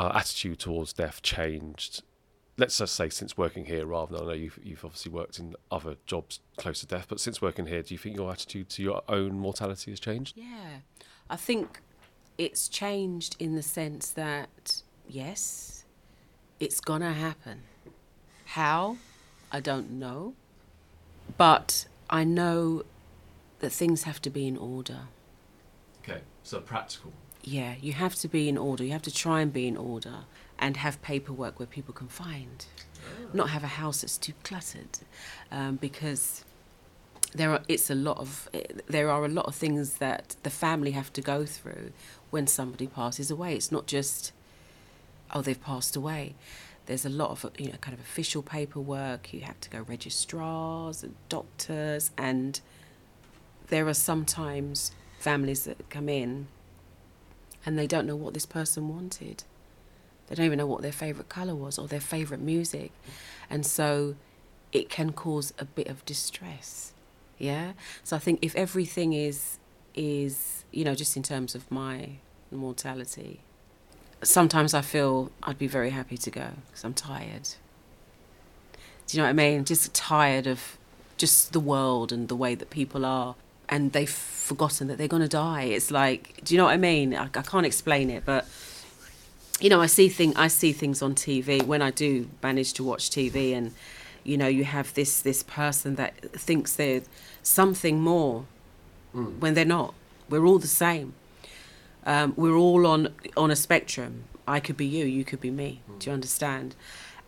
uh, 0.00 0.12
attitude 0.14 0.58
towards 0.58 0.94
death 0.94 1.20
changed? 1.20 2.02
Let's 2.56 2.78
just 2.78 2.94
say 2.94 3.10
since 3.10 3.36
working 3.36 3.66
here, 3.66 3.84
rather 3.84 4.16
than 4.16 4.24
I 4.24 4.28
know 4.28 4.34
you've 4.34 4.58
you've 4.62 4.84
obviously 4.84 5.12
worked 5.12 5.38
in 5.38 5.54
other 5.70 5.96
jobs 6.06 6.40
close 6.56 6.80
to 6.80 6.86
death, 6.86 7.06
but 7.08 7.20
since 7.20 7.42
working 7.42 7.66
here, 7.66 7.82
do 7.82 7.94
you 7.94 7.98
think 7.98 8.16
your 8.16 8.30
attitude 8.30 8.70
to 8.70 8.82
your 8.82 9.02
own 9.08 9.38
mortality 9.38 9.90
has 9.90 10.00
changed? 10.00 10.36
Yeah, 10.36 10.80
I 11.28 11.36
think 11.36 11.80
it's 12.38 12.68
changed 12.68 13.36
in 13.38 13.54
the 13.54 13.62
sense 13.62 14.10
that 14.10 14.82
yes, 15.06 15.84
it's 16.58 16.80
gonna 16.80 17.12
happen. 17.12 17.62
How? 18.46 18.96
I 19.52 19.60
don't 19.60 19.90
know. 19.92 20.34
But 21.36 21.86
I 22.08 22.24
know 22.24 22.84
that 23.60 23.70
things 23.70 24.04
have 24.04 24.20
to 24.22 24.30
be 24.30 24.46
in 24.46 24.56
order. 24.56 25.02
Okay, 26.02 26.22
so 26.42 26.60
practical. 26.60 27.12
Yeah, 27.42 27.74
you 27.80 27.92
have 27.94 28.14
to 28.16 28.28
be 28.28 28.48
in 28.48 28.58
order. 28.58 28.84
You 28.84 28.92
have 28.92 29.02
to 29.02 29.14
try 29.14 29.40
and 29.40 29.52
be 29.52 29.66
in 29.66 29.76
order 29.76 30.24
and 30.58 30.76
have 30.76 31.00
paperwork 31.02 31.58
where 31.58 31.66
people 31.66 31.94
can 31.94 32.08
find. 32.08 32.66
Not 33.32 33.50
have 33.50 33.64
a 33.64 33.68
house 33.68 34.02
that's 34.02 34.18
too 34.18 34.34
cluttered, 34.44 34.98
um, 35.50 35.76
because 35.76 36.44
there 37.34 37.50
are. 37.50 37.62
It's 37.66 37.88
a 37.88 37.94
lot 37.94 38.18
of. 38.18 38.48
There 38.88 39.08
are 39.08 39.24
a 39.24 39.28
lot 39.28 39.46
of 39.46 39.54
things 39.54 39.94
that 39.94 40.36
the 40.42 40.50
family 40.50 40.90
have 40.90 41.12
to 41.14 41.22
go 41.22 41.46
through 41.46 41.92
when 42.30 42.46
somebody 42.46 42.86
passes 42.86 43.30
away. 43.30 43.54
It's 43.54 43.72
not 43.72 43.86
just, 43.86 44.32
oh, 45.32 45.40
they've 45.40 45.60
passed 45.60 45.96
away. 45.96 46.34
There's 46.86 47.06
a 47.06 47.10
lot 47.10 47.30
of 47.30 47.50
you 47.58 47.68
know 47.68 47.78
kind 47.80 47.94
of 47.94 48.00
official 48.00 48.42
paperwork. 48.42 49.32
You 49.32 49.40
have 49.42 49.60
to 49.60 49.70
go 49.70 49.80
registrars 49.80 51.02
and 51.02 51.14
doctors, 51.30 52.10
and 52.18 52.60
there 53.68 53.88
are 53.88 53.94
sometimes 53.94 54.92
families 55.18 55.64
that 55.64 55.88
come 55.88 56.08
in 56.08 56.48
and 57.64 57.78
they 57.78 57.86
don't 57.86 58.06
know 58.06 58.16
what 58.16 58.34
this 58.34 58.46
person 58.46 58.88
wanted. 58.88 59.44
They 60.26 60.34
don't 60.34 60.46
even 60.46 60.58
know 60.58 60.66
what 60.66 60.82
their 60.82 60.92
favourite 60.92 61.28
colour 61.28 61.54
was 61.54 61.78
or 61.78 61.88
their 61.88 62.00
favourite 62.00 62.42
music. 62.42 62.92
And 63.48 63.66
so 63.66 64.14
it 64.72 64.88
can 64.88 65.12
cause 65.12 65.52
a 65.58 65.64
bit 65.64 65.88
of 65.88 66.04
distress. 66.04 66.92
Yeah? 67.38 67.72
So 68.04 68.16
I 68.16 68.18
think 68.18 68.38
if 68.42 68.54
everything 68.54 69.12
is 69.12 69.58
is, 69.94 70.64
you 70.70 70.84
know, 70.84 70.94
just 70.94 71.16
in 71.16 71.22
terms 71.22 71.56
of 71.56 71.68
my 71.68 72.10
mortality, 72.52 73.40
sometimes 74.22 74.72
I 74.72 74.82
feel 74.82 75.32
I'd 75.42 75.58
be 75.58 75.66
very 75.66 75.90
happy 75.90 76.16
to 76.18 76.30
go 76.30 76.50
because 76.66 76.84
I'm 76.84 76.94
tired. 76.94 77.48
Do 79.06 79.16
you 79.16 79.18
know 79.18 79.24
what 79.24 79.30
I 79.30 79.32
mean? 79.32 79.64
Just 79.64 79.92
tired 79.92 80.46
of 80.46 80.78
just 81.16 81.52
the 81.52 81.60
world 81.60 82.12
and 82.12 82.28
the 82.28 82.36
way 82.36 82.54
that 82.54 82.70
people 82.70 83.04
are 83.04 83.34
and 83.70 83.92
they've 83.92 84.10
forgotten 84.10 84.88
that 84.88 84.98
they're 84.98 85.08
going 85.08 85.22
to 85.22 85.28
die. 85.28 85.62
It's 85.62 85.90
like, 85.90 86.40
do 86.44 86.52
you 86.52 86.58
know 86.58 86.64
what 86.64 86.74
I 86.74 86.76
mean? 86.76 87.14
I, 87.14 87.24
I 87.24 87.42
can't 87.42 87.64
explain 87.64 88.10
it, 88.10 88.24
but 88.26 88.46
you 89.60 89.70
know, 89.70 89.80
I 89.80 89.86
see 89.86 90.08
thing 90.08 90.36
I 90.36 90.48
see 90.48 90.72
things 90.72 91.02
on 91.02 91.14
TV 91.14 91.62
when 91.62 91.80
I 91.82 91.90
do 91.90 92.28
manage 92.42 92.72
to 92.74 92.84
watch 92.84 93.10
TV, 93.10 93.54
and 93.54 93.72
you 94.24 94.36
know, 94.36 94.48
you 94.48 94.64
have 94.64 94.92
this 94.94 95.20
this 95.20 95.42
person 95.42 95.94
that 95.96 96.14
thinks 96.32 96.74
they're 96.74 97.02
something 97.42 98.00
more 98.00 98.46
when 99.12 99.54
they're 99.54 99.64
not. 99.64 99.94
We're 100.28 100.46
all 100.46 100.58
the 100.58 100.66
same. 100.66 101.14
Um, 102.04 102.32
we're 102.36 102.56
all 102.56 102.86
on 102.86 103.14
on 103.36 103.50
a 103.50 103.56
spectrum. 103.56 104.24
I 104.48 104.58
could 104.60 104.76
be 104.76 104.86
you, 104.86 105.04
you 105.04 105.24
could 105.24 105.40
be 105.40 105.50
me. 105.50 105.80
Do 105.98 106.10
you 106.10 106.14
understand? 106.14 106.74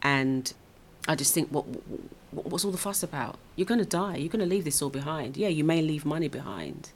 And 0.02 0.52
I 1.06 1.14
just 1.14 1.34
think, 1.34 1.50
what, 1.50 1.66
what 1.66 2.00
what's 2.32 2.64
all 2.64 2.70
the 2.70 2.78
fuss 2.78 3.02
about? 3.02 3.38
You're 3.56 3.66
going 3.66 3.80
to 3.80 3.86
die. 3.86 4.16
You're 4.16 4.28
going 4.28 4.40
to 4.40 4.46
leave 4.46 4.64
this 4.64 4.80
all 4.82 4.90
behind. 4.90 5.36
Yeah, 5.36 5.48
you 5.48 5.64
may 5.64 5.82
leave 5.82 6.04
money 6.04 6.28
behind, 6.28 6.90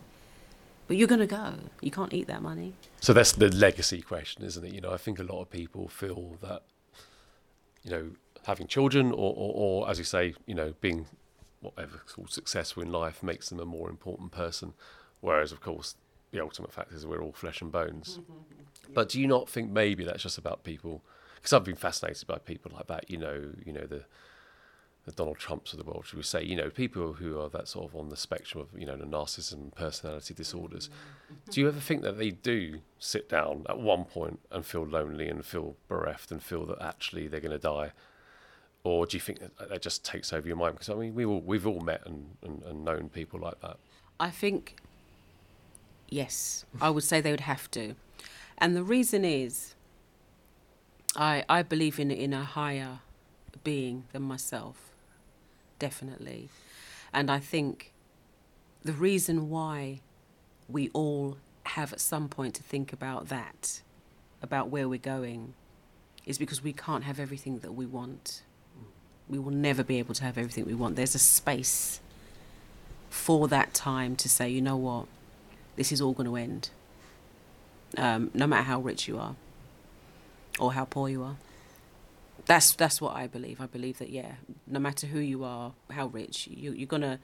but 0.89 0.97
you're 0.97 1.09
going 1.09 1.21
to 1.21 1.27
go. 1.27 1.55
You 1.81 1.91
can't 1.91 2.13
eat 2.13 2.27
that 2.27 2.43
money. 2.43 2.75
So 3.01 3.13
that's 3.13 3.33
the 3.33 3.49
legacy 3.49 4.01
question, 4.01 4.45
isn't 4.45 4.65
it? 4.65 4.73
You 4.73 4.81
know, 4.81 4.93
I 4.93 4.97
think 4.97 5.19
a 5.19 5.23
lot 5.23 5.43
of 5.43 5.51
people 5.51 5.89
feel 5.89 6.37
that, 6.43 6.63
you 7.83 7.91
know, 7.91 8.11
having 8.47 8.67
children 8.67 9.13
or, 9.13 9.35
or, 9.37 9.53
or 9.55 9.91
as 9.91 9.99
you 9.99 10.05
say, 10.05 10.35
you 10.47 10.55
know, 10.55 10.75
being 10.81 11.07
whatever 11.61 12.01
called 12.07 12.31
successful 12.31 12.83
in 12.83 12.91
life 12.91 13.23
makes 13.23 13.49
them 13.49 13.61
a 13.61 13.67
more 13.67 13.91
important 13.91 14.33
person. 14.33 14.73
Whereas, 15.21 15.53
of 15.53 15.61
course, 15.61 15.97
the 16.31 16.41
ultimate 16.41 16.73
fact 16.73 16.93
is 16.93 17.07
we're 17.07 17.23
all 17.23 17.33
flesh 17.33 17.61
and 17.61 17.71
bones. 17.71 18.21
But 18.95 19.09
do 19.09 19.21
you 19.21 19.27
not 19.27 19.49
think 19.49 19.71
maybe 19.71 20.05
that's 20.05 20.23
just 20.23 20.39
about 20.39 20.63
people? 20.63 21.03
Because 21.35 21.53
I've 21.53 21.65
been 21.65 21.75
fascinated 21.75 22.25
by 22.29 22.39
people 22.39 22.71
like 22.73 22.87
that. 22.87 23.11
You 23.11 23.19
know, 23.19 23.51
you 23.65 23.73
know 23.73 23.85
the 23.85 24.05
the 25.07 25.13
Donald 25.13 25.39
Trumps 25.39 25.73
of 25.73 25.79
the 25.79 25.85
world, 25.85 26.05
should 26.05 26.17
we 26.17 26.23
say? 26.23 26.43
You 26.43 26.57
know, 26.57 26.69
people 26.69 27.15
who 27.15 27.41
are 27.41 27.49
that 27.49 27.69
sort 27.69 27.87
of 27.87 27.97
on 27.97 28.09
the 28.09 28.17
spectrum 28.17 28.61
of 28.61 28.79
you 28.79 28.85
know 28.85 28.97
the 28.97 29.05
narcissism, 29.05 29.75
personality 29.75 30.35
disorders. 30.35 30.91
Do 31.51 31.61
you 31.61 31.69
ever 31.69 31.81
think 31.81 32.03
that 32.03 32.19
they 32.19 32.31
do 32.31 32.81
sit 32.99 33.29
down 33.29 33.65
at 33.69 33.79
one 33.79 34.05
point 34.05 34.41
and 34.51 34.67
feel 34.67 34.85
lonely 34.85 35.29
and 35.29 35.45
feel 35.45 35.77
bereft 35.89 36.31
and 36.31 36.43
feel 36.43 36.67
that 36.67 36.83
actually 36.83 37.29
they're 37.29 37.41
going 37.41 37.53
to 37.53 37.59
die? 37.59 37.93
Or 38.83 39.07
do 39.07 39.17
you 39.17 39.21
think 39.21 39.41
that 39.41 39.69
that 39.69 39.83
just 39.83 40.05
takes 40.05 40.33
over 40.33 40.47
your 40.47 40.57
mind? 40.57 40.75
Because 40.75 40.91
I 40.91 40.95
mean, 40.95 41.15
we 41.15 41.25
all 41.25 41.41
we've 41.41 41.67
all 41.67 41.81
met 41.81 42.03
and, 42.05 42.37
and, 42.43 42.63
and 42.65 42.85
known 42.85 43.09
people 43.09 43.41
like 43.41 43.61
that. 43.61 43.79
I 44.19 44.31
think, 44.31 44.77
yes, 46.09 46.65
I 46.81 46.91
would 46.91 47.05
say 47.05 47.21
they 47.21 47.31
would 47.31 47.41
have 47.41 47.71
to. 47.73 47.95
And 48.59 48.75
the 48.75 48.83
reason 48.83 49.25
is, 49.25 49.75
I, 51.15 51.45
I 51.49 51.63
believe 51.63 52.01
in, 52.01 52.11
in 52.11 52.33
a 52.33 52.43
higher 52.43 53.01
being 53.65 54.05
than 54.13 54.23
myself, 54.23 54.86
definitely. 55.79 56.49
And 57.13 57.31
I 57.31 57.39
think 57.39 57.93
the 58.85 58.93
reason 58.93 59.51
why 59.51 60.01
we 60.69 60.91
all 60.93 61.37
have 61.65 61.93
at 61.93 62.01
some 62.01 62.29
point 62.29 62.55
to 62.55 62.63
think 62.63 62.93
about 62.93 63.29
that, 63.29 63.83
about 64.43 64.69
where 64.69 64.89
we're 64.89 64.99
going, 64.99 65.55
is 66.25 66.39
because 66.39 66.63
we 66.63 66.73
can't 66.73 67.05
have 67.05 67.19
everything 67.19 67.61
that 67.61 67.73
we 67.73 67.87
want. 67.87 68.43
We 69.29 69.39
will 69.39 69.53
never 69.53 69.83
be 69.83 69.99
able 69.99 70.15
to 70.15 70.25
have 70.25 70.39
everything 70.39 70.67
we 70.67 70.75
want. 70.75 70.97
There's 70.97 71.15
a 71.15 71.21
space 71.21 72.01
for 73.11 73.49
that 73.49 73.75
time 73.75 74.15
to 74.17 74.29
say, 74.29 74.49
you 74.49 74.61
know 74.61 74.77
what, 74.77 75.07
this 75.77 75.91
is 75.91 76.01
all 76.01 76.13
going 76.13 76.29
to 76.29 76.37
end. 76.37 76.71
Um, 77.97 78.31
no 78.35 78.47
matter 78.47 78.65
how 78.65 78.81
rich 78.81 79.09
you 79.09 79.19
are 79.19 79.37
or 80.59 80.73
how 80.73 80.85
poor 80.85 81.09
you 81.09 81.23
are. 81.23 81.37
That's 82.47 82.75
that's 82.75 83.01
what 83.01 83.15
I 83.17 83.27
believe. 83.27 83.61
I 83.61 83.67
believe 83.67 83.99
that 83.99 84.11
yeah, 84.11 84.37
no 84.67 84.79
matter 84.79 85.07
who 85.09 85.19
you 85.19 85.45
are, 85.45 85.73
how 85.91 86.07
rich, 86.07 86.47
you, 86.47 86.73
you're 86.73 86.87
gonna 86.87 87.19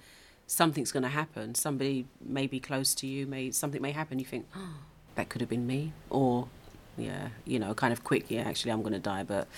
something's 0.46 0.92
gonna 0.92 1.08
happen. 1.08 1.54
Somebody 1.54 2.06
may 2.20 2.46
be 2.46 2.60
close 2.60 2.94
to 2.96 3.06
you, 3.06 3.26
may 3.26 3.50
something 3.50 3.80
may 3.80 3.92
happen. 3.92 4.18
You 4.18 4.24
think 4.24 4.46
oh, 4.56 4.76
that 5.14 5.28
could 5.28 5.40
have 5.40 5.50
been 5.50 5.66
me, 5.66 5.92
or 6.10 6.48
yeah, 6.96 7.28
you 7.44 7.58
know, 7.58 7.72
kind 7.74 7.92
of 7.92 8.04
quick. 8.04 8.30
Yeah, 8.30 8.42
actually, 8.42 8.72
I'm 8.72 8.82
gonna 8.82 8.98
die, 8.98 9.22
but 9.22 9.48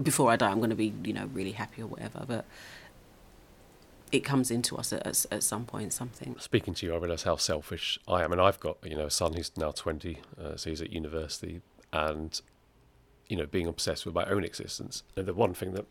before 0.00 0.30
I 0.30 0.36
die, 0.36 0.50
I'm 0.50 0.60
gonna 0.60 0.74
be 0.74 0.92
you 1.04 1.12
know 1.12 1.28
really 1.32 1.52
happy 1.52 1.82
or 1.82 1.86
whatever. 1.86 2.24
But 2.26 2.44
it 4.12 4.20
comes 4.20 4.50
into 4.50 4.76
us 4.76 4.92
at, 4.92 5.06
at, 5.06 5.26
at 5.30 5.42
some 5.42 5.64
point. 5.64 5.92
Something. 5.92 6.36
Speaking 6.38 6.74
to 6.74 6.86
you, 6.86 6.94
I 6.94 6.98
realise 6.98 7.24
how 7.24 7.36
selfish 7.36 7.98
I 8.06 8.22
am, 8.22 8.32
and 8.32 8.40
I've 8.40 8.60
got 8.60 8.76
you 8.84 8.96
know 8.96 9.06
a 9.06 9.10
son 9.10 9.32
who's 9.32 9.50
now 9.56 9.72
20, 9.72 10.18
uh, 10.40 10.56
so 10.56 10.70
he's 10.70 10.80
at 10.80 10.92
university, 10.92 11.62
and 11.92 12.40
you 13.28 13.36
know 13.36 13.46
being 13.46 13.66
obsessed 13.66 14.04
with 14.06 14.14
my 14.14 14.24
own 14.26 14.44
existence. 14.44 15.02
And 15.16 15.26
the 15.26 15.34
one 15.34 15.54
thing 15.54 15.72
that 15.72 15.86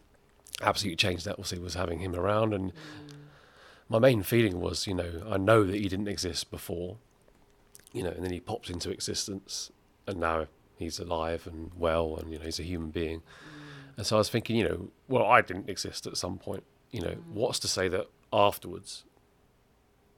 absolutely 0.61 0.95
changed 0.95 1.25
that 1.25 1.33
obviously 1.33 1.59
was 1.59 1.73
having 1.73 1.99
him 1.99 2.15
around, 2.15 2.53
and 2.53 2.71
mm. 2.71 2.77
my 3.89 3.99
main 3.99 4.23
feeling 4.23 4.59
was 4.59 4.87
you 4.87 4.93
know 4.93 5.23
I 5.29 5.37
know 5.37 5.63
that 5.63 5.75
he 5.75 5.87
didn't 5.87 6.07
exist 6.07 6.51
before, 6.51 6.97
you 7.91 8.03
know, 8.03 8.11
and 8.11 8.23
then 8.23 8.31
he 8.31 8.39
popped 8.39 8.69
into 8.69 8.91
existence, 8.91 9.71
and 10.07 10.19
now 10.19 10.47
he's 10.77 10.99
alive 10.99 11.47
and 11.47 11.71
well, 11.77 12.17
and 12.17 12.31
you 12.31 12.39
know 12.39 12.45
he's 12.45 12.59
a 12.59 12.63
human 12.63 12.89
being. 12.89 13.19
Mm. 13.19 13.97
And 13.97 14.05
so 14.05 14.15
I 14.15 14.19
was 14.19 14.29
thinking, 14.29 14.55
you 14.55 14.67
know, 14.67 14.89
well, 15.07 15.25
I 15.25 15.41
didn't 15.41 15.69
exist 15.69 16.07
at 16.07 16.17
some 16.17 16.37
point. 16.37 16.63
You 16.91 17.01
know, 17.01 17.09
mm. 17.09 17.23
what's 17.33 17.59
to 17.59 17.67
say 17.67 17.87
that 17.89 18.07
afterwards 18.31 19.03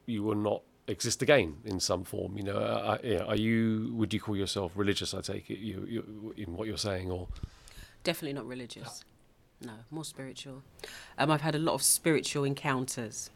you 0.05 0.23
were 0.23 0.35
not 0.35 0.61
exist 0.87 1.21
again 1.21 1.57
in 1.65 1.79
some 1.79 2.03
form? 2.03 2.37
You 2.37 2.43
know, 2.43 2.57
uh, 2.57 2.97
yeah, 3.03 3.23
are 3.23 3.35
you? 3.35 3.91
Would 3.95 4.13
you 4.13 4.19
call 4.19 4.35
yourself 4.35 4.71
religious? 4.75 5.13
I 5.13 5.21
take 5.21 5.49
it 5.49 5.59
you, 5.59 5.85
you 5.87 6.33
in 6.37 6.55
what 6.55 6.67
you're 6.67 6.77
saying, 6.77 7.11
or 7.11 7.27
Definitely 8.03 8.33
not 8.33 8.47
religious. 8.47 9.03
No, 9.61 9.73
more 9.89 10.05
spiritual. 10.05 10.61
Um, 11.17 11.31
I've 11.31 11.41
had 11.41 11.55
a 11.55 11.59
lot 11.59 11.73
of 11.73 11.81
spiritual 11.81 12.43
encounters, 12.43 13.31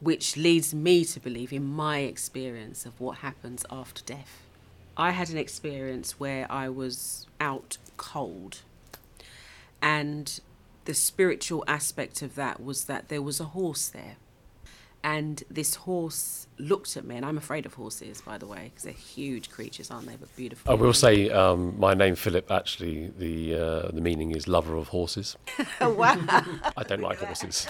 which 0.00 0.36
leads 0.36 0.74
me 0.74 1.04
to 1.06 1.18
believe, 1.18 1.50
in 1.52 1.64
my 1.64 2.00
experience, 2.00 2.84
of 2.84 3.00
what 3.00 3.18
happens 3.18 3.64
after 3.70 4.02
death. 4.04 4.42
I 4.98 5.12
had 5.12 5.30
an 5.30 5.38
experience 5.38 6.20
where 6.20 6.50
I 6.50 6.68
was 6.68 7.26
out 7.40 7.78
cold, 7.96 8.58
and 9.80 10.40
the 10.84 10.94
spiritual 10.94 11.64
aspect 11.66 12.20
of 12.20 12.34
that 12.34 12.62
was 12.62 12.84
that 12.84 13.08
there 13.08 13.22
was 13.22 13.40
a 13.40 13.44
horse 13.44 13.88
there. 13.88 14.16
And 15.04 15.42
this 15.48 15.76
horse 15.76 16.48
looked 16.58 16.96
at 16.96 17.04
me, 17.04 17.16
and 17.16 17.24
I'm 17.24 17.38
afraid 17.38 17.66
of 17.66 17.74
horses, 17.74 18.20
by 18.20 18.36
the 18.36 18.46
way, 18.46 18.64
because 18.64 18.82
they're 18.82 18.92
huge 18.92 19.48
creatures, 19.48 19.90
aren't 19.90 20.06
they? 20.06 20.16
But 20.16 20.34
beautiful. 20.36 20.70
I 20.70 20.74
will 20.74 20.92
say 20.92 21.30
um, 21.30 21.78
my 21.78 21.94
name 21.94 22.16
Philip. 22.16 22.50
Actually, 22.50 23.12
the 23.16 23.54
uh, 23.54 23.88
the 23.92 24.00
meaning 24.00 24.32
is 24.32 24.48
lover 24.48 24.74
of 24.76 24.88
horses. 24.88 25.36
wow. 25.80 26.16
I 26.76 26.82
don't 26.82 27.00
like 27.00 27.18
horses. 27.18 27.68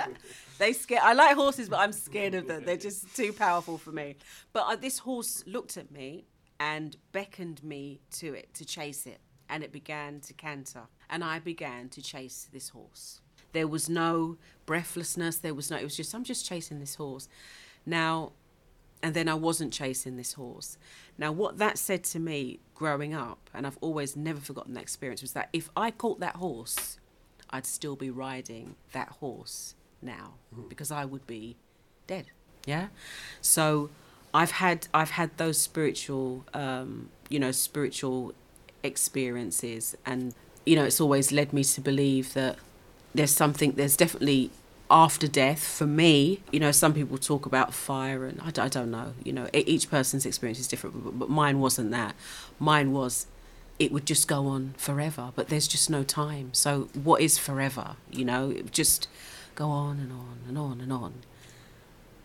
they 0.58 0.72
scare. 0.72 1.00
I 1.02 1.12
like 1.12 1.36
horses, 1.36 1.68
but 1.68 1.80
I'm 1.80 1.92
scared 1.92 2.34
of 2.34 2.48
them. 2.48 2.64
They're 2.64 2.76
just 2.76 3.14
too 3.14 3.32
powerful 3.32 3.76
for 3.76 3.92
me. 3.92 4.16
But 4.52 4.64
uh, 4.66 4.76
this 4.76 4.98
horse 4.98 5.44
looked 5.46 5.76
at 5.76 5.90
me 5.90 6.24
and 6.58 6.96
beckoned 7.12 7.62
me 7.64 8.00
to 8.12 8.34
it 8.34 8.54
to 8.54 8.64
chase 8.64 9.06
it, 9.06 9.20
and 9.48 9.62
it 9.62 9.72
began 9.72 10.20
to 10.20 10.32
canter, 10.32 10.82
and 11.10 11.24
I 11.24 11.38
began 11.38 11.88
to 11.90 12.00
chase 12.00 12.48
this 12.52 12.68
horse. 12.68 13.21
There 13.52 13.66
was 13.66 13.88
no 13.88 14.36
breathlessness. 14.66 15.38
There 15.38 15.54
was 15.54 15.70
no. 15.70 15.76
It 15.76 15.84
was 15.84 15.96
just 15.96 16.14
I'm 16.14 16.24
just 16.24 16.46
chasing 16.46 16.80
this 16.80 16.96
horse. 16.96 17.28
Now, 17.84 18.32
and 19.02 19.14
then 19.14 19.28
I 19.28 19.34
wasn't 19.34 19.72
chasing 19.72 20.16
this 20.16 20.34
horse. 20.34 20.78
Now, 21.18 21.32
what 21.32 21.58
that 21.58 21.78
said 21.78 22.04
to 22.04 22.18
me 22.18 22.60
growing 22.74 23.14
up, 23.14 23.50
and 23.52 23.66
I've 23.66 23.78
always 23.80 24.16
never 24.16 24.40
forgotten 24.40 24.74
that 24.74 24.82
experience, 24.82 25.22
was 25.22 25.32
that 25.32 25.48
if 25.52 25.70
I 25.76 25.90
caught 25.90 26.20
that 26.20 26.36
horse, 26.36 26.98
I'd 27.50 27.66
still 27.66 27.96
be 27.96 28.10
riding 28.10 28.76
that 28.92 29.08
horse 29.08 29.74
now 30.00 30.34
because 30.68 30.90
I 30.90 31.04
would 31.04 31.26
be 31.26 31.56
dead. 32.06 32.26
Yeah. 32.66 32.88
So 33.40 33.90
I've 34.32 34.52
had 34.52 34.88
I've 34.94 35.10
had 35.10 35.36
those 35.36 35.60
spiritual, 35.60 36.44
um, 36.54 37.10
you 37.28 37.38
know, 37.38 37.52
spiritual 37.52 38.32
experiences, 38.82 39.96
and 40.06 40.34
you 40.64 40.76
know, 40.76 40.84
it's 40.84 41.00
always 41.00 41.32
led 41.32 41.52
me 41.52 41.64
to 41.64 41.80
believe 41.80 42.34
that 42.34 42.56
there's 43.14 43.30
something. 43.30 43.72
There's 43.72 43.96
definitely 43.96 44.50
after 44.90 45.26
death 45.26 45.66
for 45.66 45.86
me 45.86 46.40
you 46.50 46.60
know 46.60 46.70
some 46.70 46.92
people 46.92 47.16
talk 47.16 47.46
about 47.46 47.72
fire 47.72 48.26
and 48.26 48.38
I 48.42 48.68
don't 48.68 48.90
know 48.90 49.14
you 49.24 49.32
know 49.32 49.48
each 49.54 49.88
person's 49.90 50.26
experience 50.26 50.58
is 50.58 50.68
different 50.68 51.02
but, 51.02 51.18
but 51.18 51.30
mine 51.30 51.60
wasn't 51.60 51.92
that 51.92 52.14
mine 52.58 52.92
was 52.92 53.26
it 53.78 53.90
would 53.90 54.04
just 54.04 54.28
go 54.28 54.48
on 54.48 54.74
forever 54.76 55.32
but 55.34 55.48
there's 55.48 55.66
just 55.66 55.88
no 55.88 56.02
time 56.02 56.52
so 56.52 56.90
what 56.92 57.22
is 57.22 57.38
forever 57.38 57.96
you 58.10 58.22
know 58.22 58.50
it 58.50 58.64
would 58.64 58.72
just 58.72 59.08
go 59.54 59.70
on 59.70 59.98
and 59.98 60.12
on 60.12 60.40
and 60.46 60.58
on 60.58 60.78
and 60.82 60.92
on 60.92 61.14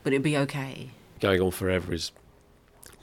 but 0.04 0.12
it'd 0.12 0.22
be 0.22 0.36
okay 0.36 0.90
Going 1.20 1.42
on 1.42 1.52
forever 1.52 1.94
is, 1.94 2.12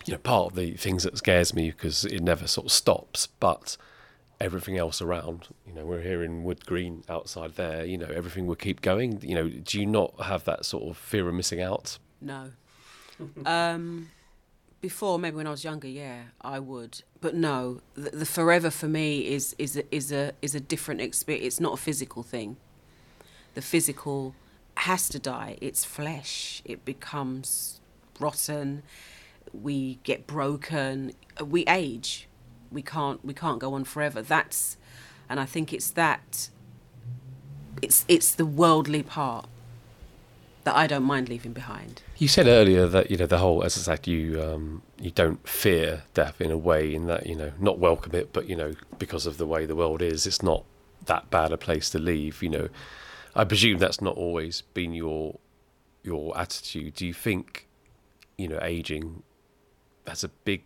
you 0.07 0.12
know, 0.12 0.19
part 0.19 0.53
of 0.53 0.55
the 0.55 0.75
things 0.75 1.03
that 1.03 1.19
scares 1.19 1.53
me 1.53 1.71
because 1.71 2.05
it 2.05 2.21
never 2.23 2.47
sort 2.47 2.67
of 2.67 2.73
stops. 2.73 3.26
But 3.41 3.76
everything 4.44 4.76
else 4.76 5.00
around, 5.00 5.48
you 5.66 5.72
know, 5.72 5.86
we're 5.86 6.02
here 6.02 6.22
in 6.22 6.44
Wood 6.44 6.66
Green 6.66 7.02
outside 7.08 7.56
there. 7.56 7.82
You 7.84 7.96
know, 7.96 8.10
everything 8.14 8.46
will 8.46 8.56
keep 8.56 8.82
going. 8.82 9.20
You 9.22 9.34
know, 9.34 9.48
do 9.48 9.80
you 9.80 9.86
not 9.86 10.20
have 10.20 10.44
that 10.44 10.66
sort 10.66 10.84
of 10.84 10.98
fear 10.98 11.26
of 11.26 11.34
missing 11.34 11.62
out? 11.62 11.98
No. 12.20 12.50
um, 13.46 14.10
before, 14.82 15.18
maybe 15.18 15.36
when 15.36 15.46
I 15.46 15.50
was 15.50 15.64
younger, 15.64 15.88
yeah, 15.88 16.24
I 16.42 16.58
would. 16.58 17.02
But 17.22 17.34
no, 17.34 17.80
the, 17.94 18.10
the 18.10 18.26
forever 18.26 18.70
for 18.70 18.86
me 18.86 19.26
is 19.28 19.56
is 19.56 19.78
a, 19.78 19.94
is 19.94 20.12
a 20.12 20.32
is 20.42 20.54
a 20.54 20.60
different 20.60 21.00
experience. 21.00 21.46
It's 21.46 21.60
not 21.60 21.72
a 21.72 21.78
physical 21.78 22.22
thing. 22.22 22.58
The 23.54 23.62
physical 23.62 24.34
has 24.76 25.08
to 25.08 25.18
die. 25.18 25.56
It's 25.62 25.86
flesh. 25.86 26.60
It 26.66 26.84
becomes 26.84 27.80
rotten. 28.20 28.82
We 29.54 30.00
get 30.02 30.26
broken. 30.26 31.12
We 31.42 31.64
age. 31.66 32.28
We 32.71 32.83
can't 32.83 33.25
we 33.25 33.35
can't 33.35 33.59
go 33.59 33.75
on 33.75 33.85
forever. 33.85 34.23
That's 34.23 34.76
and 35.28 35.40
I 35.40 35.47
think 35.47 35.73
it's 35.73 35.90
that 35.90 36.49
it's 37.83 38.04
it's 38.09 38.35
the 38.35 38.47
worldly 38.47 39.02
part 39.02 39.47
that 40.64 40.75
I 40.75 40.87
don't 40.87 41.04
mind 41.04 41.28
leaving 41.28 41.52
behind. 41.52 42.02
You 42.16 42.26
said 42.26 42.47
earlier 42.47 42.87
that 42.87 43.11
you 43.11 43.16
know 43.16 43.26
the 43.26 43.38
whole, 43.38 43.62
as 43.62 43.76
I 43.76 43.80
said, 43.80 44.06
you 44.06 44.42
um, 44.42 44.83
you 44.99 45.11
don't 45.11 45.47
fear 45.47 46.02
death 46.14 46.40
in 46.40 46.50
a 46.50 46.56
way, 46.56 46.94
in 46.94 47.06
that 47.06 47.26
you 47.26 47.37
know 47.37 47.52
not 47.61 47.78
welcome 47.78 48.14
it, 48.14 48.33
but 48.33 48.49
you 48.49 48.56
know 48.56 48.75
because 48.99 49.26
of 49.26 49.38
the 49.38 49.47
way 49.47 49.66
the 49.66 49.76
world 49.76 50.02
is, 50.02 50.26
it's 50.26 50.42
not 50.42 50.64
that 51.06 51.30
bad 51.30 51.52
a 51.52 51.56
place 51.56 51.90
to 51.90 51.99
leave. 51.99 52.42
You 52.42 52.49
know, 52.49 52.68
I 53.35 53.44
presume 53.44 53.78
that's 53.78 54.00
not 54.00 54.16
always 54.16 54.62
been 54.73 54.94
your 54.94 55.38
your 56.02 56.37
attitude. 56.38 56.94
Do 56.94 57.06
you 57.06 57.14
think 57.14 57.68
you 58.38 58.49
know 58.49 58.59
aging 58.62 59.23
has 60.06 60.25
a 60.25 60.28
big 60.28 60.64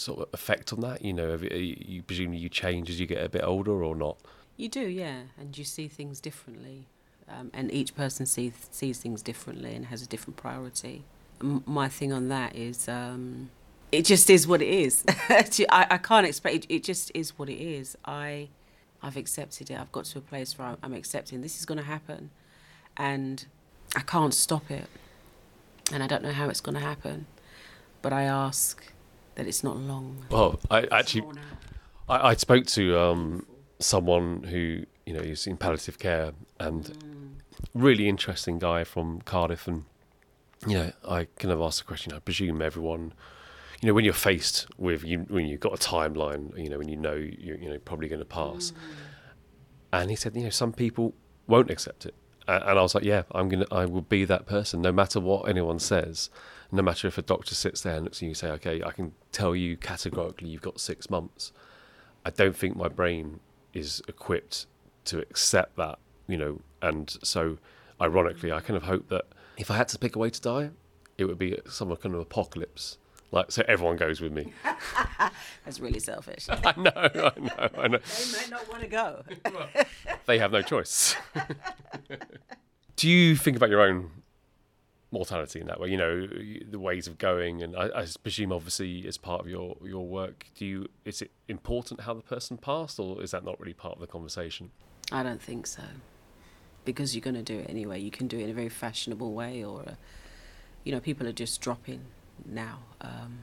sort 0.00 0.20
of 0.20 0.28
effect 0.32 0.72
on 0.72 0.80
that? 0.80 1.04
You 1.04 1.12
know, 1.12 1.30
have 1.30 1.42
you, 1.42 2.02
presumably 2.02 2.38
you 2.38 2.48
change 2.48 2.90
as 2.90 3.00
you 3.00 3.06
get 3.06 3.22
a 3.22 3.28
bit 3.28 3.44
older, 3.44 3.82
or 3.82 3.94
not? 3.94 4.18
You 4.56 4.68
do, 4.68 4.80
yeah, 4.80 5.22
and 5.38 5.56
you 5.56 5.64
see 5.64 5.88
things 5.88 6.20
differently, 6.20 6.86
um, 7.28 7.50
and 7.54 7.72
each 7.72 7.94
person 7.94 8.26
sees 8.26 8.54
sees 8.70 8.98
things 8.98 9.22
differently 9.22 9.74
and 9.74 9.86
has 9.86 10.02
a 10.02 10.06
different 10.06 10.36
priority. 10.36 11.04
M- 11.40 11.62
my 11.66 11.88
thing 11.88 12.12
on 12.12 12.28
that 12.28 12.56
is, 12.56 12.88
um, 12.88 13.50
it 13.92 14.04
just 14.04 14.28
is 14.28 14.46
what 14.46 14.60
it 14.60 14.68
is. 14.68 15.04
I, 15.28 15.86
I 15.90 15.98
can't 15.98 16.26
expect 16.26 16.56
it, 16.56 16.66
it. 16.68 16.84
Just 16.84 17.12
is 17.14 17.38
what 17.38 17.48
it 17.48 17.60
is. 17.60 17.96
I, 18.04 18.48
I've 19.00 19.16
accepted 19.16 19.70
it. 19.70 19.78
I've 19.78 19.92
got 19.92 20.06
to 20.06 20.18
a 20.18 20.22
place 20.22 20.58
where 20.58 20.76
I'm 20.82 20.94
accepting 20.94 21.40
this 21.40 21.58
is 21.58 21.64
going 21.64 21.78
to 21.78 21.84
happen, 21.84 22.30
and 22.96 23.46
I 23.94 24.00
can't 24.00 24.34
stop 24.34 24.70
it, 24.70 24.88
and 25.92 26.02
I 26.02 26.08
don't 26.08 26.22
know 26.22 26.32
how 26.32 26.48
it's 26.48 26.60
going 26.60 26.74
to 26.74 26.80
happen, 26.80 27.26
but 28.02 28.12
I 28.12 28.24
ask 28.24 28.82
that 29.38 29.46
it's 29.46 29.62
not 29.64 29.76
long. 29.76 30.24
Well, 30.30 30.58
I 30.70 30.86
actually. 30.90 31.24
I, 32.08 32.30
I 32.30 32.34
spoke 32.34 32.66
to 32.66 32.98
um, 32.98 33.46
someone 33.78 34.42
who 34.42 34.84
you 35.06 35.12
know 35.14 35.20
is 35.20 35.46
in 35.46 35.56
palliative 35.56 35.98
care 35.98 36.32
and 36.60 36.84
Mm. 36.84 37.34
really 37.74 38.08
interesting 38.08 38.58
guy 38.58 38.82
from 38.84 39.20
Cardiff, 39.22 39.66
and 39.68 39.84
you 40.66 40.74
know 40.74 40.92
I 41.08 41.26
kind 41.38 41.52
of 41.52 41.60
asked 41.60 41.78
the 41.78 41.84
question. 41.84 42.12
I 42.12 42.18
presume 42.18 42.60
everyone, 42.60 43.12
you 43.80 43.86
know, 43.86 43.94
when 43.94 44.04
you're 44.04 44.14
faced 44.30 44.66
with 44.76 45.04
you 45.04 45.20
when 45.28 45.46
you've 45.46 45.60
got 45.60 45.72
a 45.72 45.76
timeline, 45.88 46.56
you 46.62 46.68
know, 46.68 46.78
when 46.78 46.88
you 46.88 46.96
know 46.96 47.14
you're 47.14 47.56
you 47.58 47.68
know 47.70 47.78
probably 47.78 48.08
going 48.08 48.18
to 48.20 48.24
pass, 48.24 48.72
and 49.92 50.10
he 50.10 50.16
said, 50.16 50.34
you 50.36 50.42
know, 50.42 50.50
some 50.50 50.72
people 50.72 51.14
won't 51.46 51.70
accept 51.70 52.04
it, 52.06 52.14
and, 52.48 52.78
I 52.78 52.82
was 52.82 52.94
like, 52.94 53.04
yeah, 53.04 53.22
I'm 53.32 53.48
gonna, 53.48 53.66
I 53.70 53.84
will 53.84 54.02
be 54.02 54.24
that 54.24 54.46
person, 54.46 54.80
no 54.80 54.92
matter 54.92 55.20
what 55.20 55.48
anyone 55.48 55.78
says. 55.78 56.30
No 56.70 56.82
matter 56.82 57.08
if 57.08 57.16
a 57.16 57.22
doctor 57.22 57.54
sits 57.54 57.80
there 57.80 57.94
and 57.94 58.04
looks 58.04 58.18
at 58.18 58.22
you 58.22 58.28
and 58.28 58.36
say, 58.36 58.50
okay, 58.50 58.82
I 58.82 58.90
can 58.90 59.12
tell 59.32 59.56
you 59.56 59.76
categorically 59.76 60.48
you've 60.48 60.60
got 60.60 60.80
six 60.80 61.08
months. 61.08 61.50
I 62.26 62.30
don't 62.30 62.54
think 62.54 62.76
my 62.76 62.88
brain 62.88 63.40
is 63.72 64.02
equipped 64.06 64.66
to 65.06 65.20
accept 65.20 65.76
that, 65.76 65.98
you 66.26 66.36
know. 66.36 66.60
And 66.82 67.16
so, 67.22 67.58
ironically, 68.00 68.52
I 68.52 68.60
kind 68.60 68.76
of 68.76 68.82
hope 68.82 69.08
that 69.08 69.24
if 69.56 69.70
I 69.70 69.76
had 69.76 69.88
to 69.88 69.98
pick 69.98 70.14
a 70.14 70.18
way 70.18 70.28
to 70.28 70.40
die, 70.40 70.70
it 71.16 71.24
would 71.24 71.38
be 71.38 71.58
some 71.68 71.94
kind 71.96 72.14
of 72.14 72.20
apocalypse. 72.20 72.98
Like, 73.30 73.52
so 73.52 73.62
everyone 73.68 73.96
goes 73.96 74.20
with 74.20 74.32
me. 74.32 74.52
That's 75.64 75.80
really 75.80 76.00
selfish. 76.00 76.46
I 76.50 76.74
know, 76.76 76.90
I 76.94 77.10
know, 77.38 77.68
I 77.76 77.88
know. 77.88 77.98
they 77.98 78.40
may 78.40 78.48
not 78.50 78.68
want 78.70 78.82
to 78.82 78.88
go. 78.88 79.22
They 80.26 80.38
have 80.38 80.52
no 80.52 80.60
choice. 80.60 81.16
Do 82.96 83.08
you 83.08 83.34
think 83.34 83.56
about 83.56 83.70
your 83.70 83.80
own 83.80 84.10
mortality 85.10 85.58
in 85.58 85.66
that 85.68 85.80
way? 85.80 85.88
You 85.88 85.96
know, 85.96 86.26
the 86.70 86.78
ways 86.78 87.06
of 87.06 87.16
going, 87.16 87.62
and 87.62 87.74
I, 87.74 87.88
I 88.00 88.06
presume, 88.22 88.52
obviously, 88.52 89.06
as 89.06 89.16
part 89.16 89.40
of 89.40 89.48
your 89.48 89.78
your 89.82 90.06
work, 90.06 90.48
do 90.54 90.66
you? 90.66 90.88
Is 91.06 91.22
it 91.22 91.30
important 91.48 92.02
how 92.02 92.12
the 92.12 92.20
person 92.20 92.58
passed, 92.58 93.00
or 93.00 93.22
is 93.22 93.30
that 93.30 93.42
not 93.42 93.58
really 93.58 93.72
part 93.72 93.94
of 93.94 94.00
the 94.00 94.06
conversation? 94.06 94.70
I 95.10 95.22
don't 95.22 95.40
think 95.40 95.66
so. 95.66 95.82
Because 96.84 97.14
you're 97.14 97.22
going 97.22 97.36
to 97.36 97.42
do 97.42 97.60
it 97.60 97.70
anyway. 97.70 97.98
You 97.98 98.10
can 98.10 98.28
do 98.28 98.38
it 98.38 98.44
in 98.44 98.50
a 98.50 98.54
very 98.54 98.68
fashionable 98.68 99.32
way, 99.32 99.64
or, 99.64 99.80
a, 99.80 99.98
you 100.84 100.92
know, 100.92 101.00
people 101.00 101.26
are 101.26 101.32
just 101.32 101.62
dropping 101.62 102.02
now. 102.46 102.80
Um, 103.00 103.40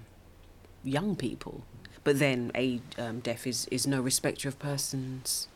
young 0.83 1.15
people. 1.15 1.63
But 2.03 2.19
then 2.19 2.51
age, 2.53 2.81
um, 2.97 3.19
death 3.19 3.47
is, 3.47 3.67
is 3.71 3.87
no 3.87 3.99
respecter 3.99 4.47
of 4.47 4.59
persons 4.59 5.47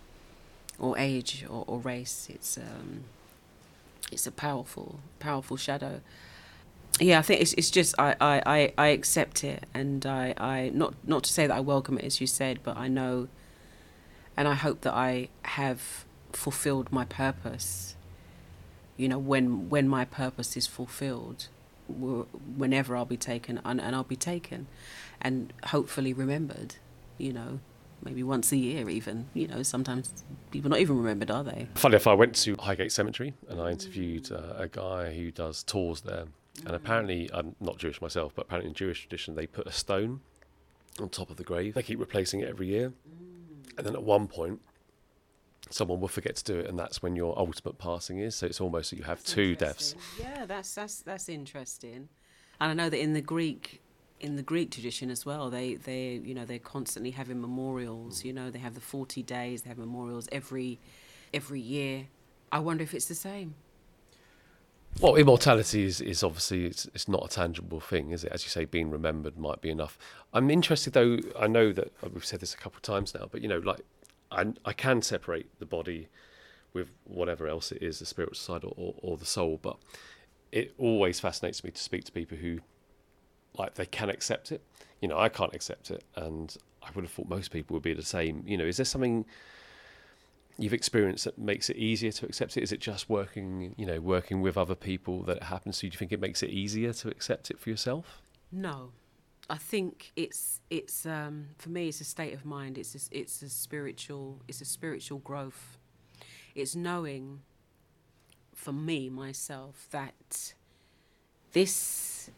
or 0.79 0.97
age 0.97 1.45
or, 1.47 1.63
or 1.67 1.79
race. 1.79 2.27
It's, 2.29 2.57
um, 2.57 3.03
it's 4.11 4.25
a 4.25 4.31
powerful, 4.31 4.99
powerful 5.19 5.57
shadow. 5.57 6.01
Yeah, 6.99 7.19
I 7.19 7.21
think 7.21 7.41
it's, 7.41 7.53
it's 7.53 7.69
just 7.69 7.95
I, 7.99 8.15
I, 8.19 8.41
I, 8.45 8.73
I 8.77 8.87
accept 8.87 9.43
it 9.43 9.65
and 9.73 10.05
I, 10.05 10.33
I 10.37 10.71
not 10.73 10.95
not 11.05 11.23
to 11.23 11.31
say 11.31 11.47
that 11.47 11.55
I 11.55 11.59
welcome 11.59 11.97
it 11.97 12.03
as 12.03 12.19
you 12.19 12.27
said, 12.27 12.59
but 12.63 12.75
I 12.75 12.87
know 12.87 13.29
and 14.35 14.47
I 14.47 14.55
hope 14.55 14.81
that 14.81 14.93
I 14.93 15.29
have 15.43 16.05
fulfilled 16.33 16.91
my 16.91 17.05
purpose. 17.05 17.95
You 18.97 19.07
know, 19.07 19.19
when 19.19 19.69
when 19.69 19.87
my 19.87 20.03
purpose 20.03 20.57
is 20.57 20.67
fulfilled, 20.67 21.47
whenever 21.89 22.95
I'll 22.95 23.05
be 23.05 23.17
taken, 23.17 23.59
and, 23.65 23.81
and 23.81 23.95
I'll 23.95 24.03
be 24.03 24.15
taken, 24.15 24.67
and 25.21 25.53
hopefully 25.65 26.13
remembered. 26.13 26.75
You 27.17 27.33
know, 27.33 27.59
maybe 28.03 28.23
once 28.23 28.51
a 28.51 28.57
year, 28.57 28.89
even. 28.89 29.27
You 29.33 29.47
know, 29.47 29.63
sometimes 29.63 30.23
people 30.51 30.69
not 30.69 30.79
even 30.79 30.97
remembered, 30.97 31.31
are 31.31 31.43
they? 31.43 31.67
Funny 31.75 31.95
if 31.95 32.07
I 32.07 32.13
went 32.13 32.35
to 32.35 32.55
Highgate 32.57 32.91
Cemetery 32.91 33.33
and 33.49 33.59
I 33.61 33.71
interviewed 33.71 34.31
uh, 34.31 34.53
a 34.57 34.67
guy 34.67 35.13
who 35.13 35.31
does 35.31 35.63
tours 35.63 36.01
there, 36.01 36.25
and 36.65 36.75
apparently 36.75 37.29
I'm 37.33 37.55
not 37.59 37.77
Jewish 37.77 38.01
myself, 38.01 38.33
but 38.35 38.43
apparently 38.43 38.69
in 38.69 38.75
Jewish 38.75 39.01
tradition 39.01 39.35
they 39.35 39.47
put 39.47 39.67
a 39.67 39.71
stone 39.71 40.21
on 41.01 41.09
top 41.09 41.29
of 41.29 41.37
the 41.37 41.43
grave. 41.43 41.73
They 41.73 41.83
keep 41.83 41.99
replacing 41.99 42.41
it 42.41 42.49
every 42.49 42.67
year, 42.67 42.93
and 43.77 43.85
then 43.85 43.95
at 43.95 44.03
one 44.03 44.27
point. 44.27 44.61
Someone 45.69 45.99
will 45.99 46.07
forget 46.07 46.35
to 46.37 46.43
do 46.43 46.59
it, 46.59 46.67
and 46.67 46.79
that's 46.79 47.01
when 47.01 47.15
your 47.15 47.37
ultimate 47.37 47.77
passing 47.77 48.19
is. 48.19 48.35
So 48.35 48.45
it's 48.47 48.59
almost 48.59 48.89
that 48.89 48.97
you 48.97 49.03
have 49.03 49.23
two 49.23 49.55
deaths. 49.55 49.95
Yeah, 50.19 50.45
that's 50.45 50.73
that's 50.73 51.01
that's 51.01 51.29
interesting. 51.29 52.09
And 52.59 52.71
I 52.71 52.73
know 52.73 52.89
that 52.89 52.99
in 52.99 53.13
the 53.13 53.21
Greek 53.21 53.81
in 54.19 54.35
the 54.35 54.41
Greek 54.41 54.71
tradition 54.71 55.09
as 55.09 55.25
well, 55.25 55.49
they 55.49 55.75
they 55.75 56.21
you 56.23 56.33
know 56.33 56.45
they're 56.45 56.59
constantly 56.59 57.11
having 57.11 57.39
memorials. 57.39 58.25
You 58.25 58.33
know, 58.33 58.49
they 58.49 58.59
have 58.59 58.75
the 58.75 58.81
forty 58.81 59.23
days. 59.23 59.61
They 59.61 59.69
have 59.69 59.77
memorials 59.77 60.27
every 60.31 60.79
every 61.33 61.61
year. 61.61 62.07
I 62.51 62.59
wonder 62.59 62.83
if 62.83 62.93
it's 62.93 63.05
the 63.05 63.15
same. 63.15 63.55
Well, 64.99 65.15
immortality 65.15 65.83
is, 65.83 66.01
is 66.01 66.23
obviously 66.23 66.65
it's, 66.65 66.85
it's 66.95 67.07
not 67.07 67.23
a 67.23 67.27
tangible 67.29 67.79
thing, 67.79 68.09
is 68.09 68.23
it? 68.23 68.31
As 68.31 68.43
you 68.43 68.49
say, 68.49 68.65
being 68.65 68.89
remembered 68.89 69.37
might 69.37 69.61
be 69.61 69.69
enough. 69.69 69.97
I'm 70.33 70.49
interested 70.49 70.93
though. 70.93 71.19
I 71.39 71.47
know 71.47 71.71
that 71.71 71.93
uh, 72.03 72.09
we've 72.11 72.25
said 72.25 72.39
this 72.39 72.53
a 72.53 72.57
couple 72.57 72.77
of 72.77 72.81
times 72.81 73.13
now, 73.13 73.27
but 73.31 73.41
you 73.41 73.47
know, 73.47 73.59
like 73.59 73.81
I, 74.31 74.53
I 74.65 74.73
can 74.73 75.01
separate 75.01 75.59
the 75.59 75.65
body 75.65 76.09
with 76.73 76.91
whatever 77.03 77.47
else 77.47 77.71
it 77.71 77.81
is, 77.81 77.99
the 77.99 78.05
spiritual 78.05 78.35
side 78.35 78.63
or, 78.63 78.73
or, 78.77 78.95
or 79.01 79.17
the 79.17 79.25
soul. 79.25 79.59
But 79.61 79.77
it 80.51 80.73
always 80.77 81.19
fascinates 81.19 81.63
me 81.63 81.71
to 81.71 81.81
speak 81.81 82.05
to 82.05 82.11
people 82.11 82.37
who 82.37 82.59
like 83.57 83.75
they 83.75 83.85
can 83.85 84.09
accept 84.09 84.51
it. 84.51 84.63
You 85.01 85.07
know, 85.07 85.17
I 85.17 85.29
can't 85.29 85.53
accept 85.53 85.91
it, 85.91 86.03
and 86.15 86.55
I 86.83 86.89
would 86.93 87.03
have 87.03 87.11
thought 87.11 87.29
most 87.29 87.51
people 87.51 87.73
would 87.75 87.83
be 87.83 87.93
the 87.93 88.03
same. 88.03 88.43
You 88.45 88.57
know, 88.57 88.65
is 88.65 88.77
there 88.77 88.85
something 88.85 89.25
you've 90.57 90.73
experienced 90.73 91.25
that 91.25 91.37
makes 91.37 91.69
it 91.69 91.77
easier 91.77 92.11
to 92.11 92.25
accept 92.25 92.57
it? 92.57 92.63
Is 92.63 92.71
it 92.71 92.81
just 92.81 93.09
working, 93.09 93.73
you 93.77 93.85
know, 93.85 93.99
working 93.99 94.41
with 94.41 94.57
other 94.57 94.75
people 94.75 95.23
that 95.23 95.37
it 95.37 95.43
happens 95.43 95.79
to? 95.79 95.87
Do 95.87 95.93
you 95.93 95.97
think 95.97 96.11
it 96.11 96.19
makes 96.19 96.43
it 96.43 96.49
easier 96.49 96.93
to 96.93 97.07
accept 97.07 97.49
it 97.49 97.59
for 97.59 97.69
yourself? 97.69 98.21
No, 98.51 98.91
I 99.49 99.57
think 99.57 100.11
it's 100.15 100.61
it's 100.69 101.05
um, 101.05 101.47
for 101.57 101.69
me. 101.69 101.87
It's 101.87 102.01
a 102.01 102.05
state 102.05 102.33
of 102.33 102.45
mind. 102.45 102.77
It's 102.77 102.93
a, 102.95 103.17
it's 103.17 103.41
a 103.41 103.49
spiritual. 103.49 104.41
It's 104.47 104.61
a 104.61 104.65
spiritual 104.65 105.19
growth. 105.19 105.77
It's 106.55 106.75
knowing, 106.75 107.41
for 108.53 108.73
me 108.73 109.09
myself, 109.09 109.87
that 109.91 110.53
this 111.53 112.29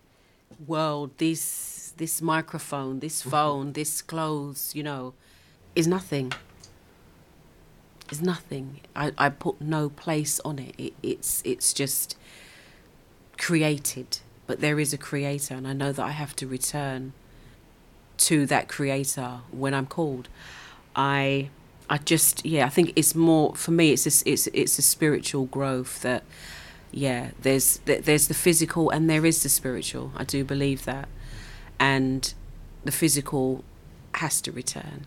world, 0.67 1.17
this 1.17 1.93
this 1.97 2.21
microphone, 2.21 2.99
this 2.99 3.21
phone, 3.21 3.73
this 3.73 4.01
clothes, 4.01 4.73
you 4.75 4.83
know, 4.83 5.13
is 5.75 5.87
nothing. 5.87 6.31
Is 8.09 8.21
nothing. 8.21 8.81
I, 8.95 9.13
I 9.17 9.29
put 9.29 9.61
no 9.61 9.89
place 9.89 10.39
on 10.43 10.59
it. 10.59 10.75
it. 10.77 10.93
It's 11.01 11.41
it's 11.45 11.73
just 11.73 12.17
created, 13.37 14.19
but 14.51 14.59
there 14.59 14.81
is 14.81 14.91
a 14.91 14.97
creator, 14.97 15.53
and 15.53 15.65
I 15.65 15.71
know 15.71 15.93
that 15.93 16.03
I 16.03 16.11
have 16.11 16.35
to 16.35 16.45
return 16.45 17.13
to 18.17 18.45
that 18.47 18.67
creator 18.67 19.39
when 19.49 19.73
I'm 19.73 19.85
called. 19.85 20.27
I 20.93 21.51
I 21.89 21.97
just 21.99 22.45
yeah, 22.45 22.65
I 22.65 22.69
think 22.69 22.91
it's 22.97 23.15
more 23.15 23.55
for 23.55 23.71
me. 23.71 23.93
It's 23.93 24.05
a, 24.05 24.29
it's 24.29 24.47
it's 24.47 24.77
a 24.77 24.81
spiritual 24.81 25.45
growth 25.45 26.01
that 26.01 26.23
yeah. 26.91 27.29
There's 27.41 27.79
there's 27.85 28.27
the 28.27 28.33
physical 28.33 28.89
and 28.89 29.09
there 29.09 29.25
is 29.25 29.41
the 29.41 29.47
spiritual. 29.47 30.11
I 30.17 30.25
do 30.25 30.43
believe 30.43 30.83
that, 30.83 31.07
and 31.79 32.33
the 32.83 32.91
physical 32.91 33.63
has 34.15 34.41
to 34.41 34.51
return. 34.51 35.05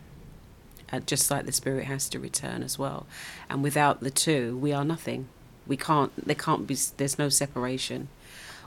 Uh, 0.90 1.00
just 1.00 1.30
like 1.30 1.44
the 1.44 1.52
spirit 1.52 1.84
has 1.84 2.08
to 2.08 2.18
return 2.18 2.62
as 2.62 2.78
well, 2.78 3.04
and 3.50 3.62
without 3.62 4.00
the 4.00 4.10
two, 4.10 4.56
we 4.56 4.72
are 4.72 4.86
nothing. 4.86 5.28
We 5.66 5.76
can't. 5.76 6.12
There 6.16 6.34
can't 6.34 6.66
be. 6.66 6.78
There's 6.96 7.18
no 7.18 7.28
separation. 7.28 8.08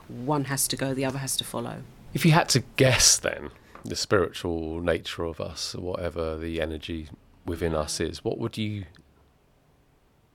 One 0.07 0.45
has 0.45 0.67
to 0.69 0.75
go. 0.75 0.93
The 0.93 1.05
other 1.05 1.19
has 1.19 1.35
to 1.37 1.43
follow. 1.43 1.83
If 2.13 2.25
you 2.25 2.31
had 2.31 2.49
to 2.49 2.63
guess, 2.75 3.17
then 3.17 3.51
the 3.83 3.95
spiritual 3.95 4.81
nature 4.81 5.23
of 5.23 5.39
us, 5.39 5.75
or 5.75 5.81
whatever 5.81 6.37
the 6.37 6.61
energy 6.61 7.09
within 7.45 7.75
us 7.75 7.99
is, 7.99 8.23
what 8.23 8.37
would 8.37 8.57
you, 8.57 8.85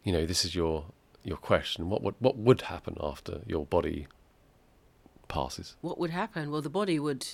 you 0.05 0.13
know, 0.13 0.27
this 0.27 0.45
is 0.45 0.55
your 0.55 0.87
your 1.25 1.37
question. 1.37 1.89
What 1.89 2.03
would 2.03 2.15
what 2.19 2.37
would 2.37 2.63
happen 2.63 2.97
after 3.01 3.41
your 3.47 3.65
body 3.67 4.07
passes? 5.29 5.77
What 5.81 5.99
would 5.99 6.11
happen? 6.11 6.51
Well, 6.51 6.63
the 6.63 6.71
body 6.71 6.99
would 6.99 7.27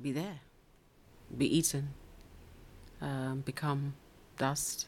be 0.00 0.12
there, 0.12 0.40
be 1.36 1.46
eaten, 1.58 1.90
um, 3.00 3.40
become 3.40 3.94
dust, 4.38 4.86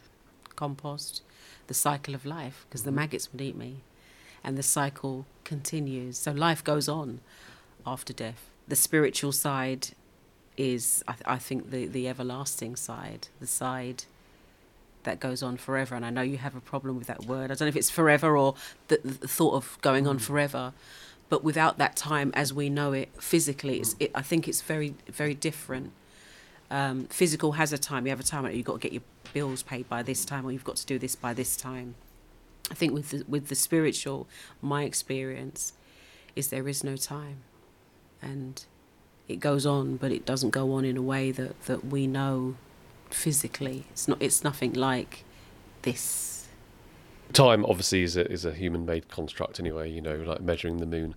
compost, 0.57 1.23
the 1.67 1.75
cycle 1.75 2.15
of 2.15 2.25
life, 2.25 2.67
because 2.69 2.83
the 2.83 2.93
maggots 2.93 3.33
would 3.33 3.41
eat 3.41 3.57
me, 3.57 3.83
and 4.47 4.57
the 4.57 4.63
cycle 4.63 5.27
continues. 5.45 6.17
So 6.17 6.31
life 6.31 6.63
goes 6.63 6.89
on 6.89 7.21
after 7.85 8.13
death. 8.13 8.49
The 8.69 8.77
spiritual 8.77 9.33
side 9.33 9.89
is, 10.57 11.05
I, 11.07 11.13
th- 11.13 11.23
I 11.27 11.37
think, 11.37 11.71
the, 11.71 11.87
the 11.87 12.09
everlasting 12.09 12.77
side, 12.77 13.29
the 13.41 13.47
side 13.47 14.05
that 15.03 15.21
goes 15.21 15.43
on 15.43 15.57
forever. 15.57 15.97
And 15.97 16.07
I 16.07 16.11
know 16.11 16.23
you 16.23 16.39
have 16.39 16.55
a 16.55 16.61
problem 16.61 16.97
with 16.97 17.09
that 17.09 17.27
word. 17.27 17.51
I 17.51 17.55
don't 17.55 17.63
know 17.63 17.67
if 17.67 17.77
it's 17.77 17.91
forever 17.91 18.37
or 18.37 18.55
the, 18.87 19.01
the 19.05 19.29
thought 19.29 19.55
of 19.55 19.79
going 19.83 20.07
on 20.07 20.19
forever. 20.19 20.73
But 21.29 21.43
without 21.43 21.79
that 21.79 21.97
time 21.97 22.31
as 22.35 22.55
we 22.55 22.71
know 22.71 22.93
it 22.93 23.09
physically, 23.21 23.81
it's, 23.81 23.97
it, 23.99 24.13
I 24.15 24.23
think 24.23 24.47
it's 24.47 24.63
very, 24.63 24.95
very 25.11 25.35
different. 25.35 25.91
Um, 26.71 27.07
physical 27.07 27.53
has 27.53 27.73
a 27.73 27.79
time. 27.79 28.07
You 28.07 28.11
have 28.11 28.21
a 28.21 28.25
time. 28.25 28.47
You've 28.55 28.65
got 28.65 28.75
to 28.75 28.79
get 28.79 28.93
your 28.93 29.03
bills 29.33 29.65
paid 29.65 29.89
by 29.89 30.05
this 30.05 30.25
time, 30.25 30.47
or 30.47 30.53
you've 30.53 30.65
got 30.65 30.77
to 30.77 30.87
do 30.87 31.01
this 31.01 31.17
by 31.17 31.35
this 31.35 31.57
time. 31.57 31.97
I 32.71 32.75
think 32.75 32.93
with 32.93 33.11
the, 33.11 33.25
with 33.29 33.49
the 33.49 33.55
spiritual, 33.55 34.29
my 34.61 34.85
experience 34.85 35.73
is 36.35 36.49
there 36.49 36.69
is 36.69 36.83
no 36.83 36.97
time, 36.97 37.39
and 38.21 38.65
it 39.29 39.41
goes 39.41 39.67
on, 39.67 39.97
but 39.97 40.13
it 40.13 40.25
doesn't 40.25 40.51
go 40.51 40.73
on 40.73 40.85
in 40.85 40.97
a 40.97 41.03
way 41.03 41.31
that, 41.33 41.63
that 41.63 41.87
we 41.87 42.07
know 42.07 42.57
physically. 43.11 43.85
It's 43.91 44.09
not. 44.09 44.21
It's 44.21 44.45
nothing 44.45 44.73
like 44.73 45.25
this. 45.83 46.49
Time 47.33 47.65
obviously 47.65 48.03
is 48.03 48.17
a 48.17 48.31
is 48.31 48.45
a 48.45 48.53
human 48.53 48.87
made 48.87 49.09
construct 49.09 49.59
anyway. 49.59 49.91
You 49.91 50.01
know, 50.01 50.17
like 50.17 50.41
measuring 50.41 50.79
the 50.79 50.87
moon. 50.87 51.15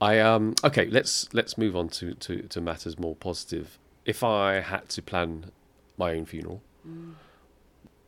I 0.00 0.18
um 0.18 0.54
okay. 0.64 0.86
Let's 0.86 1.28
let's 1.32 1.58
move 1.58 1.76
on 1.76 1.88
to 1.90 2.14
to, 2.14 2.42
to 2.42 2.60
matters 2.60 2.98
more 2.98 3.14
positive. 3.16 3.78
If 4.04 4.24
I 4.24 4.60
had 4.60 4.88
to 4.90 5.02
plan 5.02 5.50
my 5.98 6.12
own 6.12 6.24
funeral, 6.24 6.62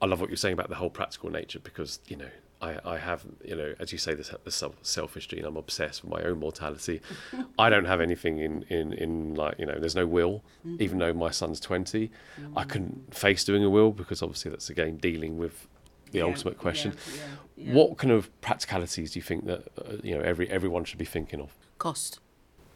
I 0.01 0.07
love 0.07 0.21
what 0.21 0.31
you're 0.31 0.37
saying 0.37 0.55
about 0.55 0.71
the 0.71 0.77
whole 0.77 0.91
practical 0.91 1.31
nature 1.31 1.59
because 1.59 2.01
you 2.07 2.17
know 2.17 2.31
I, 2.63 2.79
I 2.85 2.97
have 2.99 3.25
you 3.45 3.57
know 3.57 3.75
as 3.81 3.91
you 3.93 3.99
say 3.99 4.15
this 4.15 4.33
the 4.45 4.71
selfish 4.83 5.27
gene. 5.29 5.45
I'm 5.45 5.57
obsessed 5.57 6.05
with 6.05 6.13
my 6.13 6.23
own 6.23 6.39
mortality. 6.39 7.01
I 7.59 7.69
don't 7.69 7.85
have 7.87 8.01
anything 8.01 8.39
in, 8.39 8.63
in, 8.69 8.93
in 8.93 9.35
like 9.35 9.59
you 9.59 9.67
know 9.67 9.77
there's 9.79 9.97
no 9.97 10.07
will 10.07 10.43
even 10.79 10.99
though 10.99 11.13
my 11.13 11.31
son's 11.31 11.59
20 11.61 12.11
I 12.57 12.65
couldn't 12.65 13.15
face 13.15 13.43
doing 13.45 13.65
a 13.65 13.71
will 13.71 13.91
because 13.91 14.23
obviously 14.23 14.51
that's 14.53 14.71
again 14.71 14.97
dealing 14.99 15.39
with 15.39 15.67
the 16.13 16.19
Yeah, 16.19 16.25
ultimate 16.25 16.57
question. 16.59 16.95
yeah, 17.17 17.23
yeah, 17.57 17.73
what 17.75 17.97
kind 17.99 18.13
of 18.13 18.29
practicalities 18.43 19.13
do 19.13 19.19
you 19.19 19.23
think 19.23 19.47
that 19.47 19.61
uh, 19.79 19.97
you 20.03 20.15
know 20.17 20.23
every 20.23 20.49
everyone 20.51 20.85
should 20.85 20.99
be 20.99 21.05
thinking 21.17 21.41
of? 21.41 21.51
Cost? 21.79 22.21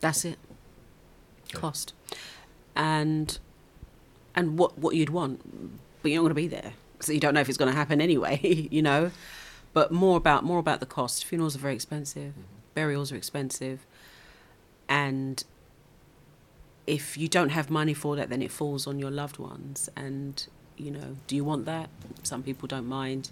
That's 0.00 0.24
it. 0.24 0.38
Cost, 1.52 1.92
and 2.74 3.38
and 4.34 4.58
what 4.58 4.78
what 4.78 4.94
you'd 4.96 5.10
want, 5.10 5.40
but 6.02 6.10
you're 6.10 6.18
not 6.22 6.22
going 6.22 6.30
to 6.30 6.34
be 6.34 6.48
there, 6.48 6.72
so 7.00 7.12
you 7.12 7.20
don't 7.20 7.34
know 7.34 7.40
if 7.40 7.48
it's 7.48 7.58
going 7.58 7.70
to 7.70 7.76
happen 7.76 8.00
anyway. 8.00 8.40
You 8.70 8.82
know, 8.82 9.10
but 9.76 9.92
more 9.92 10.16
about 10.16 10.42
more 10.42 10.58
about 10.58 10.80
the 10.80 10.86
cost. 10.86 11.22
Funerals 11.26 11.54
are 11.54 11.58
very 11.58 11.74
expensive. 11.74 12.32
Burials 12.74 13.12
are 13.12 13.16
expensive, 13.16 13.84
and 14.88 15.44
if 16.86 17.18
you 17.18 17.28
don't 17.28 17.50
have 17.50 17.68
money 17.68 17.92
for 17.92 18.16
that, 18.16 18.30
then 18.30 18.40
it 18.40 18.50
falls 18.50 18.86
on 18.86 18.98
your 18.98 19.10
loved 19.10 19.38
ones. 19.38 19.90
And 19.94 20.46
you 20.78 20.90
know, 20.90 21.16
do 21.26 21.36
you 21.36 21.44
want 21.44 21.66
that? 21.66 21.90
Some 22.22 22.42
people 22.42 22.66
don't 22.66 22.86
mind. 22.86 23.30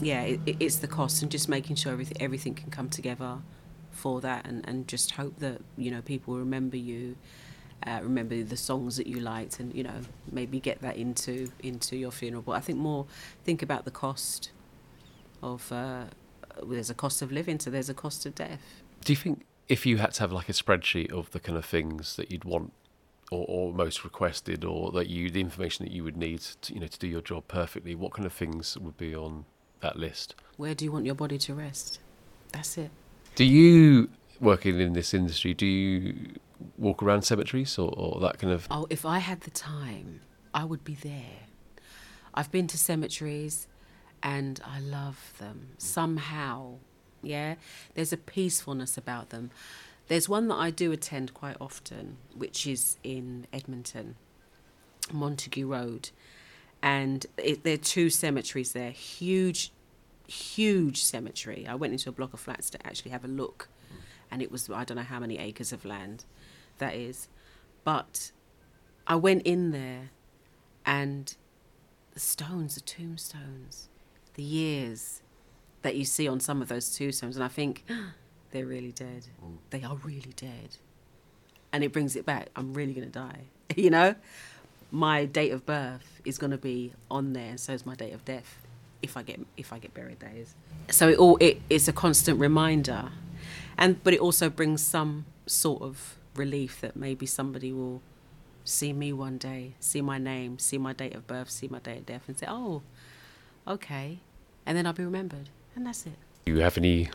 Yeah, 0.00 0.22
it- 0.22 0.56
it's 0.58 0.76
the 0.76 0.88
cost 0.88 1.20
and 1.22 1.30
just 1.30 1.46
making 1.46 1.76
sure 1.76 1.92
everything 1.92 2.16
everything 2.18 2.54
can 2.54 2.70
come 2.70 2.88
together 2.88 3.40
for 3.90 4.22
that, 4.22 4.46
and, 4.46 4.66
and 4.66 4.88
just 4.88 5.10
hope 5.12 5.38
that 5.40 5.60
you 5.76 5.90
know 5.90 6.00
people 6.00 6.38
remember 6.38 6.78
you, 6.78 7.16
uh, 7.86 8.00
remember 8.02 8.42
the 8.42 8.56
songs 8.56 8.96
that 8.96 9.06
you 9.06 9.20
liked, 9.20 9.60
and 9.60 9.74
you 9.74 9.82
know 9.82 10.00
maybe 10.30 10.58
get 10.58 10.80
that 10.80 10.96
into 10.96 11.50
into 11.62 11.96
your 11.98 12.12
funeral. 12.12 12.42
But 12.42 12.52
I 12.52 12.60
think 12.60 12.78
more 12.78 13.04
think 13.44 13.60
about 13.62 13.84
the 13.84 13.90
cost 13.90 14.50
of 15.42 15.70
uh, 15.72 16.04
there's 16.66 16.90
a 16.90 16.94
cost 16.94 17.22
of 17.22 17.32
living, 17.32 17.58
so 17.58 17.70
there's 17.70 17.88
a 17.88 17.94
cost 17.94 18.26
of 18.26 18.34
death. 18.34 18.60
do 19.04 19.12
you 19.12 19.16
think 19.16 19.44
if 19.68 19.86
you 19.86 19.96
had 19.98 20.12
to 20.12 20.20
have 20.20 20.32
like 20.32 20.48
a 20.48 20.52
spreadsheet 20.52 21.10
of 21.12 21.30
the 21.30 21.40
kind 21.40 21.56
of 21.56 21.64
things 21.64 22.16
that 22.16 22.30
you'd 22.30 22.44
want 22.44 22.72
or, 23.30 23.44
or 23.48 23.72
most 23.72 24.04
requested 24.04 24.64
or 24.64 24.92
that 24.92 25.08
you 25.08 25.30
the 25.30 25.40
information 25.40 25.84
that 25.86 25.92
you 25.92 26.04
would 26.04 26.16
need 26.16 26.40
to, 26.40 26.74
you 26.74 26.80
know 26.80 26.86
to 26.86 26.98
do 26.98 27.06
your 27.06 27.22
job 27.22 27.46
perfectly 27.48 27.94
what 27.94 28.12
kind 28.12 28.26
of 28.26 28.32
things 28.32 28.76
would 28.78 28.96
be 28.96 29.14
on 29.14 29.44
that 29.80 29.96
list 29.96 30.34
Where 30.56 30.74
do 30.74 30.84
you 30.84 30.92
want 30.92 31.06
your 31.06 31.14
body 31.14 31.38
to 31.38 31.54
rest? 31.54 31.98
That's 32.52 32.76
it. 32.76 32.90
do 33.34 33.44
you 33.44 34.10
working 34.40 34.78
in 34.80 34.92
this 34.92 35.14
industry 35.14 35.54
do 35.54 35.66
you 35.66 36.34
walk 36.76 37.02
around 37.02 37.22
cemeteries 37.22 37.78
or, 37.78 37.92
or 37.96 38.20
that 38.20 38.38
kind 38.38 38.52
of 38.52 38.66
Oh, 38.70 38.86
if 38.90 39.04
I 39.06 39.18
had 39.18 39.40
the 39.42 39.50
time, 39.50 40.20
I 40.54 40.64
would 40.64 40.84
be 40.84 40.94
there. 40.94 41.38
I've 42.34 42.50
been 42.50 42.66
to 42.68 42.78
cemeteries 42.78 43.66
and 44.22 44.60
I 44.64 44.80
love 44.80 45.34
them 45.38 45.68
somehow. 45.78 46.74
Yeah, 47.22 47.56
there's 47.94 48.12
a 48.12 48.16
peacefulness 48.16 48.96
about 48.96 49.30
them. 49.30 49.50
There's 50.08 50.28
one 50.28 50.48
that 50.48 50.56
I 50.56 50.70
do 50.70 50.92
attend 50.92 51.34
quite 51.34 51.56
often, 51.60 52.16
which 52.34 52.66
is 52.66 52.96
in 53.02 53.46
Edmonton, 53.52 54.16
Montague 55.12 55.66
Road. 55.66 56.10
And 56.82 57.24
it, 57.38 57.62
there 57.62 57.74
are 57.74 57.78
two 57.78 58.10
cemeteries 58.10 58.72
there, 58.72 58.90
huge, 58.90 59.70
huge 60.26 61.02
cemetery. 61.02 61.66
I 61.66 61.76
went 61.76 61.92
into 61.92 62.08
a 62.08 62.12
block 62.12 62.32
of 62.32 62.40
flats 62.40 62.70
to 62.70 62.86
actually 62.86 63.12
have 63.12 63.24
a 63.24 63.28
look, 63.28 63.68
and 64.30 64.42
it 64.42 64.50
was, 64.50 64.68
I 64.68 64.84
don't 64.84 64.96
know 64.96 65.04
how 65.04 65.20
many 65.20 65.38
acres 65.38 65.72
of 65.72 65.84
land 65.84 66.24
that 66.78 66.94
is. 66.94 67.28
But 67.84 68.32
I 69.06 69.16
went 69.16 69.42
in 69.42 69.70
there 69.70 70.10
and 70.84 71.34
the 72.14 72.20
stones, 72.20 72.74
the 72.74 72.80
tombstones, 72.80 73.88
the 74.34 74.42
years 74.42 75.22
that 75.82 75.96
you 75.96 76.04
see 76.04 76.28
on 76.28 76.40
some 76.40 76.62
of 76.62 76.68
those 76.68 76.96
tombstones, 76.96 77.36
and 77.36 77.44
I 77.44 77.48
think 77.48 77.84
they're 78.50 78.66
really 78.66 78.92
dead. 78.92 79.26
Mm. 79.44 79.56
They 79.70 79.82
are 79.82 79.96
really 79.96 80.32
dead. 80.36 80.76
And 81.72 81.82
it 81.82 81.92
brings 81.92 82.16
it 82.16 82.26
back. 82.26 82.48
I'm 82.54 82.74
really 82.74 82.92
going 82.92 83.10
to 83.10 83.12
die. 83.12 83.42
you 83.76 83.90
know? 83.90 84.14
My 84.90 85.24
date 85.24 85.52
of 85.52 85.64
birth 85.64 86.20
is 86.24 86.36
going 86.36 86.50
to 86.50 86.58
be 86.58 86.92
on 87.10 87.32
there, 87.32 87.50
and 87.50 87.60
so 87.60 87.72
is 87.72 87.86
my 87.86 87.94
date 87.94 88.12
of 88.12 88.24
death. 88.24 88.58
If 89.00 89.16
I 89.16 89.22
get 89.22 89.40
if 89.56 89.72
I 89.72 89.78
get 89.78 89.94
buried, 89.94 90.20
that 90.20 90.34
is. 90.34 90.54
So 90.90 91.08
it 91.08 91.18
all 91.18 91.38
it, 91.40 91.62
it's 91.70 91.88
a 91.88 91.94
constant 91.94 92.38
reminder, 92.38 93.08
and 93.78 94.02
but 94.04 94.12
it 94.12 94.20
also 94.20 94.50
brings 94.50 94.82
some 94.82 95.24
sort 95.46 95.80
of 95.80 96.18
relief 96.36 96.82
that 96.82 96.94
maybe 96.94 97.24
somebody 97.24 97.72
will 97.72 98.02
see 98.64 98.92
me 98.92 99.14
one 99.14 99.38
day, 99.38 99.74
see 99.80 100.02
my 100.02 100.18
name, 100.18 100.58
see 100.58 100.76
my 100.76 100.92
date 100.92 101.14
of 101.14 101.26
birth, 101.26 101.50
see 101.50 101.68
my 101.68 101.78
date 101.78 102.00
of 102.00 102.06
death, 102.06 102.24
and 102.28 102.38
say, 102.38 102.46
"Oh, 102.46 102.82
okay," 103.66 104.20
and 104.66 104.76
then 104.76 104.86
I'll 104.86 104.92
be 104.92 105.04
remembered, 105.04 105.48
and 105.74 105.86
that's 105.86 106.06
it. 106.06 106.14
do 106.44 106.52
you 106.52 106.60
have 106.60 106.76
any 106.78 107.08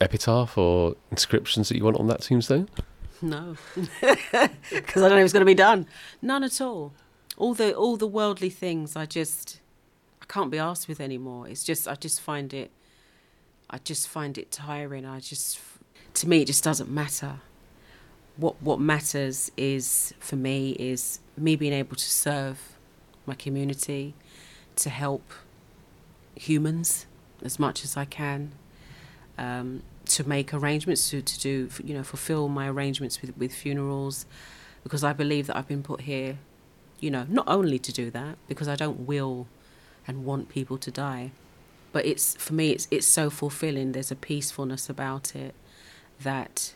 epitaph 0.00 0.58
or 0.58 0.96
inscriptions 1.10 1.68
that 1.68 1.76
you 1.76 1.84
want 1.84 1.96
on 1.98 2.06
that 2.08 2.20
tombstone 2.20 2.68
No, 3.22 3.56
because 4.00 5.02
I 5.02 5.08
don't 5.08 5.10
know 5.10 5.18
if 5.18 5.24
it's 5.24 5.32
going 5.32 5.40
to 5.40 5.46
be 5.46 5.54
done. 5.54 5.86
None 6.20 6.42
at 6.44 6.60
all. 6.60 6.92
All 7.36 7.54
the 7.54 7.74
all 7.74 7.96
the 7.96 8.06
worldly 8.06 8.50
things, 8.50 8.96
I 8.96 9.06
just 9.06 9.60
I 10.20 10.24
can't 10.26 10.50
be 10.50 10.58
asked 10.58 10.88
with 10.88 11.00
anymore. 11.00 11.48
It's 11.48 11.64
just 11.64 11.88
I 11.88 11.94
just 11.94 12.20
find 12.20 12.52
it, 12.52 12.70
I 13.70 13.78
just 13.78 14.08
find 14.08 14.36
it 14.38 14.50
tiring. 14.50 15.04
I 15.06 15.20
just 15.20 15.58
to 16.14 16.28
me 16.28 16.42
it 16.42 16.46
just 16.46 16.62
doesn't 16.64 16.90
matter. 16.90 17.40
What 18.36 18.60
what 18.60 18.78
matters 18.80 19.50
is 19.56 20.12
for 20.18 20.36
me 20.36 20.72
is 20.72 21.20
me 21.36 21.56
being 21.56 21.72
able 21.72 21.96
to 21.96 22.10
serve 22.10 22.76
my 23.26 23.34
community, 23.34 24.14
to 24.76 24.90
help 24.90 25.32
humans 26.36 27.06
as 27.42 27.58
much 27.58 27.84
as 27.84 27.96
I 27.96 28.04
can, 28.04 28.52
um, 29.36 29.82
to 30.06 30.28
make 30.28 30.52
arrangements 30.52 31.10
to, 31.10 31.22
to 31.22 31.40
do 31.40 31.70
you 31.82 31.94
know 31.94 32.02
fulfill 32.02 32.48
my 32.48 32.68
arrangements 32.68 33.20
with, 33.20 33.36
with 33.36 33.54
funerals. 33.54 34.26
Because 34.82 35.02
I 35.02 35.14
believe 35.14 35.46
that 35.46 35.56
I've 35.56 35.68
been 35.68 35.82
put 35.82 36.02
here 36.02 36.38
you 37.00 37.10
know 37.10 37.26
not 37.28 37.46
only 37.48 37.78
to 37.78 37.92
do 37.92 38.10
that 38.10 38.36
because 38.48 38.68
I 38.68 38.76
don't 38.76 39.00
will 39.00 39.46
and 40.06 40.24
want 40.24 40.48
people 40.48 40.78
to 40.78 40.90
die 40.90 41.32
but 41.94 42.04
it's 42.04 42.34
for 42.36 42.54
me 42.54 42.70
it's 42.70 42.88
it's 42.90 43.06
so 43.06 43.30
fulfilling. 43.30 43.92
There's 43.92 44.10
a 44.10 44.16
peacefulness 44.16 44.90
about 44.90 45.36
it 45.36 45.54
that 46.20 46.74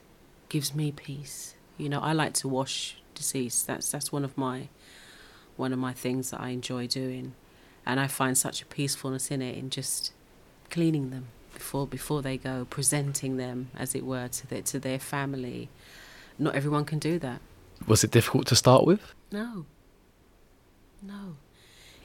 gives 0.48 0.74
me 0.74 0.92
peace. 0.92 1.54
You 1.76 1.88
know 1.88 2.00
I 2.00 2.12
like 2.12 2.34
to 2.34 2.48
wash 2.48 2.98
deceased. 3.16 3.66
That's 3.66 3.90
that's 3.90 4.12
one 4.12 4.24
of 4.24 4.38
my 4.38 4.68
one 5.56 5.72
of 5.72 5.78
my 5.80 5.92
things 5.92 6.30
that 6.30 6.40
I 6.40 6.50
enjoy 6.50 6.86
doing 6.86 7.34
and 7.88 7.98
I 7.98 8.06
find 8.06 8.36
such 8.36 8.60
a 8.60 8.66
peacefulness 8.66 9.30
in 9.30 9.40
it 9.40 9.56
in 9.56 9.70
just 9.70 10.12
cleaning 10.70 11.08
them 11.08 11.28
before 11.54 11.86
before 11.86 12.20
they 12.20 12.36
go, 12.36 12.66
presenting 12.68 13.38
them 13.38 13.70
as 13.74 13.94
it 13.94 14.04
were 14.04 14.28
to 14.28 14.46
their 14.46 14.62
to 14.62 14.78
their 14.78 14.98
family. 14.98 15.70
Not 16.38 16.54
everyone 16.54 16.84
can 16.84 16.98
do 16.98 17.18
that. 17.18 17.40
Was 17.86 18.04
it 18.04 18.10
difficult 18.10 18.46
to 18.48 18.56
start 18.56 18.84
with? 18.84 19.14
No. 19.32 19.64
No. 21.02 21.36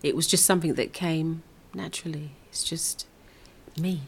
It 0.02 0.16
was 0.16 0.26
just 0.26 0.46
something 0.46 0.76
that 0.76 0.94
came 0.94 1.44
naturally. 1.74 2.32
It's 2.50 2.64
just 2.64 3.06
me. 3.78 4.04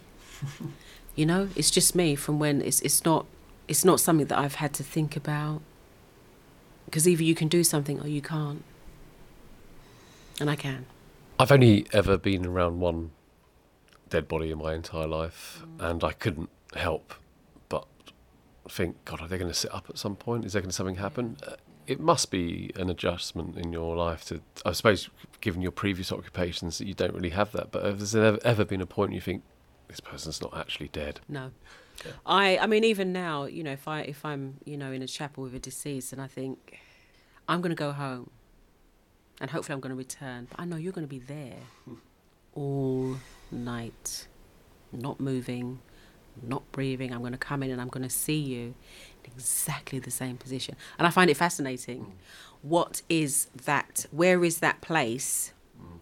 you 1.16 1.26
know, 1.26 1.50
it's 1.56 1.70
just 1.70 1.94
me 1.94 2.16
from 2.16 2.40
when 2.40 2.62
it's 2.62 2.80
it's 2.82 3.04
not 3.04 3.26
it's 3.68 3.84
not 3.84 4.00
something 4.00 4.28
that 4.28 4.40
I've 4.40 4.56
had 4.56 4.74
to 4.76 4.84
think 4.84 5.18
about. 5.18 5.62
Because 6.86 7.06
either 7.06 7.24
you 7.24 7.36
can 7.36 7.50
do 7.50 7.64
something 7.66 8.00
or 8.00 8.08
you 8.08 8.22
can't. 8.22 8.64
And 10.40 10.50
I 10.50 10.56
can. 10.56 10.86
I've 11.38 11.52
only 11.52 11.86
ever 11.92 12.18
been 12.18 12.46
around 12.46 12.80
one 12.80 13.12
dead 14.10 14.28
body 14.28 14.52
in 14.52 14.58
my 14.58 14.74
entire 14.74 15.08
life, 15.08 15.64
and 15.80 16.04
I 16.04 16.14
couldn't 16.14 16.50
help 16.76 17.14
but 17.68 17.88
think, 18.70 19.04
God, 19.04 19.22
are 19.22 19.28
they 19.28 19.38
going 19.38 19.52
to 19.52 19.58
sit 19.58 19.74
up 19.74 19.88
at 19.90 19.98
some 19.98 20.16
point? 20.16 20.46
Is 20.46 20.54
there 20.54 20.62
going 20.62 20.70
to 20.70 20.76
something 20.76 20.96
happen? 20.96 21.38
Uh, 21.46 21.56
it 21.88 22.00
must 22.00 22.32
be 22.32 22.72
an 22.76 22.90
adjustment 22.90 23.58
in 23.58 23.74
your 23.74 23.96
life 23.96 24.26
to, 24.26 24.42
I 24.66 24.72
suppose, 24.72 25.10
given 25.42 25.62
your 25.62 25.72
previous 25.72 26.12
occupations, 26.12 26.78
that 26.78 26.88
you 26.88 26.94
don't 26.94 27.14
really 27.14 27.30
have 27.30 27.52
that. 27.52 27.72
But 27.72 27.84
has 27.84 28.14
there 28.14 28.26
ever, 28.26 28.40
ever 28.44 28.66
been 28.66 28.82
a 28.82 28.86
point 28.86 29.14
you 29.14 29.22
think 29.22 29.44
this 29.88 30.00
person's 30.00 30.42
not 30.42 30.58
actually 30.58 30.88
dead? 30.88 31.20
No. 31.28 31.52
I 32.26 32.58
I 32.58 32.66
mean 32.66 32.84
even 32.84 33.14
now, 33.14 33.46
you 33.46 33.64
know, 33.64 33.72
if 33.72 33.88
I 33.88 34.02
if 34.02 34.26
I'm, 34.26 34.58
you 34.66 34.78
know, 34.78 34.92
in 34.92 35.02
a 35.02 35.08
chapel 35.08 35.44
with 35.44 35.56
a 35.56 35.60
deceased 35.60 36.12
and 36.12 36.22
I 36.22 36.28
think 36.28 36.80
I'm 37.48 37.62
going 37.62 37.70
to 37.70 37.76
go 37.76 37.92
home 37.92 38.32
and 39.42 39.50
hopefully 39.50 39.74
I'm 39.74 39.80
going 39.80 39.92
to 39.92 39.98
return, 39.98 40.48
but 40.50 40.60
I 40.60 40.66
know 40.66 40.78
you're 40.78 40.94
going 40.94 41.08
to 41.08 41.10
be 41.10 41.20
there 41.20 41.58
all 42.54 43.18
night, 43.52 44.28
not 44.92 45.20
moving, 45.20 45.80
not 46.42 46.70
breathing. 46.72 47.14
I'm 47.14 47.20
going 47.20 47.34
to 47.34 47.38
come 47.38 47.64
in 47.64 47.72
and 47.72 47.82
I'm 47.82 47.90
going 47.90 48.04
to 48.04 48.10
see 48.10 48.38
you 48.38 48.76
in 49.24 49.32
exactly 49.34 50.00
the 50.00 50.12
same 50.12 50.38
position. 50.38 50.76
And 50.98 51.08
I 51.08 51.10
find 51.10 51.30
it 51.30 51.38
fascinating. 51.38 52.06
Mm. 52.06 52.12
What 52.62 53.02
is 53.10 53.48
that? 53.66 54.06
Where 54.12 54.44
is 54.44 54.60
that 54.60 54.82
place 54.82 55.54
mm. 55.80 56.00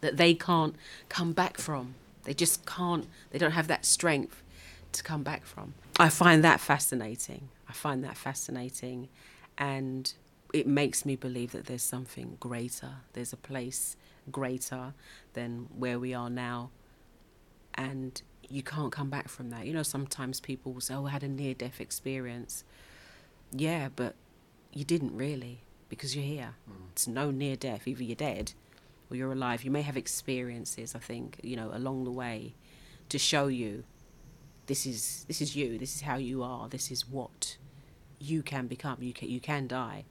that 0.00 0.16
they 0.16 0.34
can't 0.34 0.74
come 1.08 1.32
back 1.32 1.58
from? 1.58 1.94
They 2.24 2.34
just 2.34 2.66
can't, 2.66 3.06
they 3.30 3.38
don't 3.38 3.52
have 3.52 3.68
that 3.68 3.84
strength 3.84 4.42
to 4.92 5.02
come 5.02 5.22
back 5.22 5.44
from. 5.44 5.74
I 5.98 6.08
find 6.08 6.42
that 6.44 6.60
fascinating. 6.60 7.48
I 7.68 7.72
find 7.72 8.02
that 8.04 8.16
fascinating. 8.16 9.08
And 9.58 10.12
it 10.54 10.68
makes 10.68 11.04
me 11.04 11.16
believe 11.16 11.50
that 11.50 11.66
there's 11.66 11.82
something 11.82 12.36
greater. 12.38 12.90
There's 13.12 13.32
a 13.32 13.36
place 13.36 13.96
greater 14.30 14.94
than 15.32 15.68
where 15.76 15.98
we 15.98 16.14
are 16.14 16.30
now. 16.30 16.70
And 17.74 18.22
you 18.48 18.62
can't 18.62 18.92
come 18.92 19.10
back 19.10 19.28
from 19.28 19.50
that. 19.50 19.66
You 19.66 19.72
know, 19.72 19.82
sometimes 19.82 20.38
people 20.38 20.72
will 20.72 20.80
say, 20.80 20.94
Oh, 20.94 21.06
I 21.06 21.10
had 21.10 21.24
a 21.24 21.28
near 21.28 21.54
death 21.54 21.80
experience. 21.80 22.62
Yeah, 23.50 23.88
but 23.94 24.14
you 24.72 24.84
didn't 24.84 25.16
really 25.16 25.62
because 25.88 26.14
you're 26.14 26.24
here. 26.24 26.54
Mm. 26.70 26.90
It's 26.92 27.08
no 27.08 27.32
near 27.32 27.56
death. 27.56 27.88
Either 27.88 28.04
you're 28.04 28.14
dead 28.14 28.52
or 29.10 29.16
you're 29.16 29.32
alive. 29.32 29.64
You 29.64 29.72
may 29.72 29.82
have 29.82 29.96
experiences, 29.96 30.94
I 30.94 31.00
think, 31.00 31.40
you 31.42 31.56
know, 31.56 31.70
along 31.72 32.04
the 32.04 32.12
way 32.12 32.54
to 33.08 33.18
show 33.18 33.48
you 33.48 33.82
this 34.66 34.86
is 34.86 35.24
this 35.26 35.40
is 35.40 35.56
you, 35.56 35.78
this 35.78 35.96
is 35.96 36.02
how 36.02 36.16
you 36.16 36.44
are, 36.44 36.68
this 36.68 36.92
is 36.92 37.08
what 37.08 37.56
you 38.20 38.42
can 38.42 38.68
become. 38.68 38.98
You 39.00 39.12
can 39.12 39.28
you 39.28 39.40
can 39.40 39.66
die. 39.66 40.04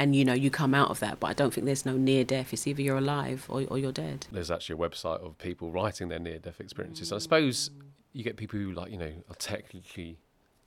And 0.00 0.16
you 0.16 0.24
know, 0.24 0.32
you 0.32 0.50
come 0.50 0.72
out 0.74 0.88
of 0.88 0.98
that, 1.00 1.20
but 1.20 1.26
I 1.26 1.34
don't 1.34 1.52
think 1.52 1.66
there's 1.66 1.84
no 1.84 1.94
near 1.94 2.24
death. 2.24 2.54
It's 2.54 2.66
either 2.66 2.80
you're 2.80 2.96
alive 2.96 3.44
or, 3.50 3.64
or 3.68 3.76
you're 3.76 3.92
dead. 3.92 4.26
There's 4.32 4.50
actually 4.50 4.82
a 4.82 4.88
website 4.88 5.22
of 5.22 5.36
people 5.36 5.70
writing 5.70 6.08
their 6.08 6.18
near 6.18 6.38
death 6.38 6.58
experiences. 6.58 7.12
I 7.12 7.18
suppose 7.18 7.70
you 8.14 8.24
get 8.24 8.38
people 8.38 8.58
who, 8.58 8.72
like, 8.72 8.90
you 8.90 8.96
know, 8.96 9.12
are 9.28 9.34
technically 9.34 10.16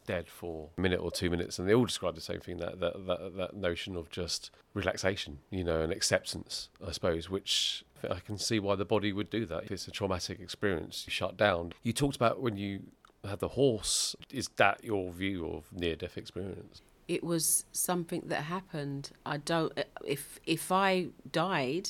dead 0.06 0.28
for 0.28 0.70
a 0.78 0.82
minute 0.82 1.00
or 1.00 1.10
two 1.10 1.32
minutes, 1.32 1.58
and 1.58 1.68
they 1.68 1.74
all 1.74 1.86
describe 1.86 2.14
the 2.14 2.22
same 2.22 2.42
thing 2.42 2.58
that, 2.58 2.80
that, 2.80 3.08
that, 3.08 3.36
that 3.36 3.56
notion 3.56 3.96
of 3.96 4.12
just 4.12 4.52
relaxation, 4.76 5.40
you 5.50 5.64
know, 5.64 5.82
and 5.82 5.92
acceptance, 5.92 6.70
I 6.88 6.92
suppose, 6.92 7.28
which 7.28 7.84
I 8.08 8.20
can 8.20 8.38
see 8.38 8.60
why 8.60 8.76
the 8.76 8.86
body 8.86 9.14
would 9.14 9.32
do 9.32 9.48
that. 9.48 9.64
If 9.64 9.72
it's 9.72 9.88
a 9.88 9.92
traumatic 9.92 10.40
experience, 10.42 11.06
you 11.08 11.12
shut 11.12 11.38
down. 11.38 11.74
You 11.82 11.92
talked 11.92 12.16
about 12.16 12.40
when 12.40 12.56
you 12.56 12.84
had 13.28 13.40
the 13.40 13.48
horse. 13.48 14.16
Is 14.32 14.50
that 14.58 14.84
your 14.84 15.12
view 15.12 15.48
of 15.48 15.74
near 15.74 15.96
death 15.96 16.18
experience? 16.20 16.84
It 17.08 17.24
was 17.24 17.66
something 17.72 18.24
that 18.28 18.44
happened. 18.44 19.12
I 19.26 19.38
don't. 19.38 19.78
If 20.06 20.40
if 20.46 20.72
I 20.72 21.08
died, 21.32 21.90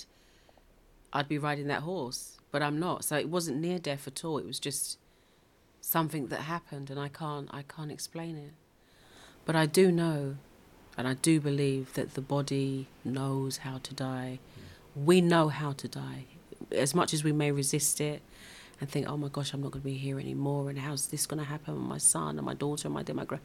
I'd 1.11 1.27
be 1.27 1.37
riding 1.37 1.67
that 1.67 1.83
horse, 1.83 2.39
but 2.51 2.63
I'm 2.63 2.79
not. 2.79 3.05
So 3.05 3.17
it 3.17 3.29
wasn't 3.29 3.57
near 3.59 3.79
death 3.79 4.07
at 4.07 4.25
all. 4.25 4.37
It 4.39 4.45
was 4.45 4.59
just 4.59 4.97
something 5.81 6.27
that 6.27 6.41
happened, 6.41 6.89
and 6.89 6.99
I 6.99 7.09
can't 7.09 7.47
I 7.51 7.63
can't 7.63 7.91
explain 7.91 8.37
it. 8.37 8.53
But 9.45 9.55
I 9.55 9.65
do 9.65 9.91
know, 9.91 10.37
and 10.97 11.07
I 11.07 11.13
do 11.13 11.39
believe 11.39 11.93
that 11.93 12.15
the 12.15 12.21
body 12.21 12.87
knows 13.03 13.57
how 13.57 13.79
to 13.83 13.93
die. 13.93 14.39
We 14.95 15.21
know 15.21 15.49
how 15.49 15.73
to 15.73 15.87
die, 15.87 16.25
as 16.71 16.95
much 16.95 17.13
as 17.13 17.23
we 17.23 17.31
may 17.31 17.51
resist 17.51 17.99
it 17.99 18.21
and 18.79 18.89
think, 18.89 19.07
oh 19.07 19.17
my 19.17 19.27
gosh, 19.27 19.53
I'm 19.53 19.61
not 19.61 19.71
going 19.71 19.81
to 19.81 19.85
be 19.85 19.97
here 19.97 20.19
anymore, 20.19 20.69
and 20.69 20.79
how's 20.79 21.07
this 21.07 21.25
going 21.25 21.39
to 21.39 21.49
happen 21.49 21.75
with 21.75 21.83
my 21.83 21.97
son 21.97 22.37
and 22.37 22.45
my 22.45 22.53
daughter 22.53 22.87
and 22.87 22.95
my 22.95 23.03
grand. 23.03 23.43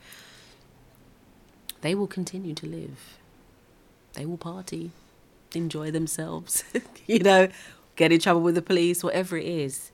They 1.81 1.95
will 1.95 2.07
continue 2.07 2.55
to 2.55 2.67
live. 2.67 3.19
They 4.15 4.27
will 4.27 4.37
party, 4.37 4.91
enjoy 5.55 5.91
themselves, 5.91 6.65
you 7.07 7.21
know, 7.21 7.49
get 7.97 8.13
in 8.13 8.21
trouble 8.21 8.41
with 8.41 8.55
the 8.55 8.63
police, 8.63 9.05
whatever 9.05 9.37
it 9.37 9.47
is. 9.47 9.93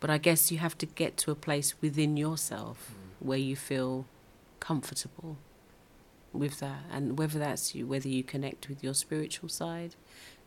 But 0.00 0.10
I 0.10 0.18
guess 0.18 0.50
you 0.50 0.58
have 0.58 0.78
to 0.78 0.86
get 0.86 1.16
to 1.18 1.30
a 1.30 1.34
place 1.34 1.74
within 1.80 2.16
yourself 2.16 2.92
mm. 2.92 3.26
where 3.26 3.38
you 3.38 3.56
feel 3.56 4.06
comfortable 4.60 5.36
with 6.32 6.60
that, 6.60 6.84
and 6.92 7.18
whether 7.18 7.38
that's 7.38 7.74
you, 7.74 7.86
whether 7.86 8.08
you 8.08 8.22
connect 8.22 8.68
with 8.68 8.84
your 8.84 8.94
spiritual 8.94 9.48
side, 9.48 9.94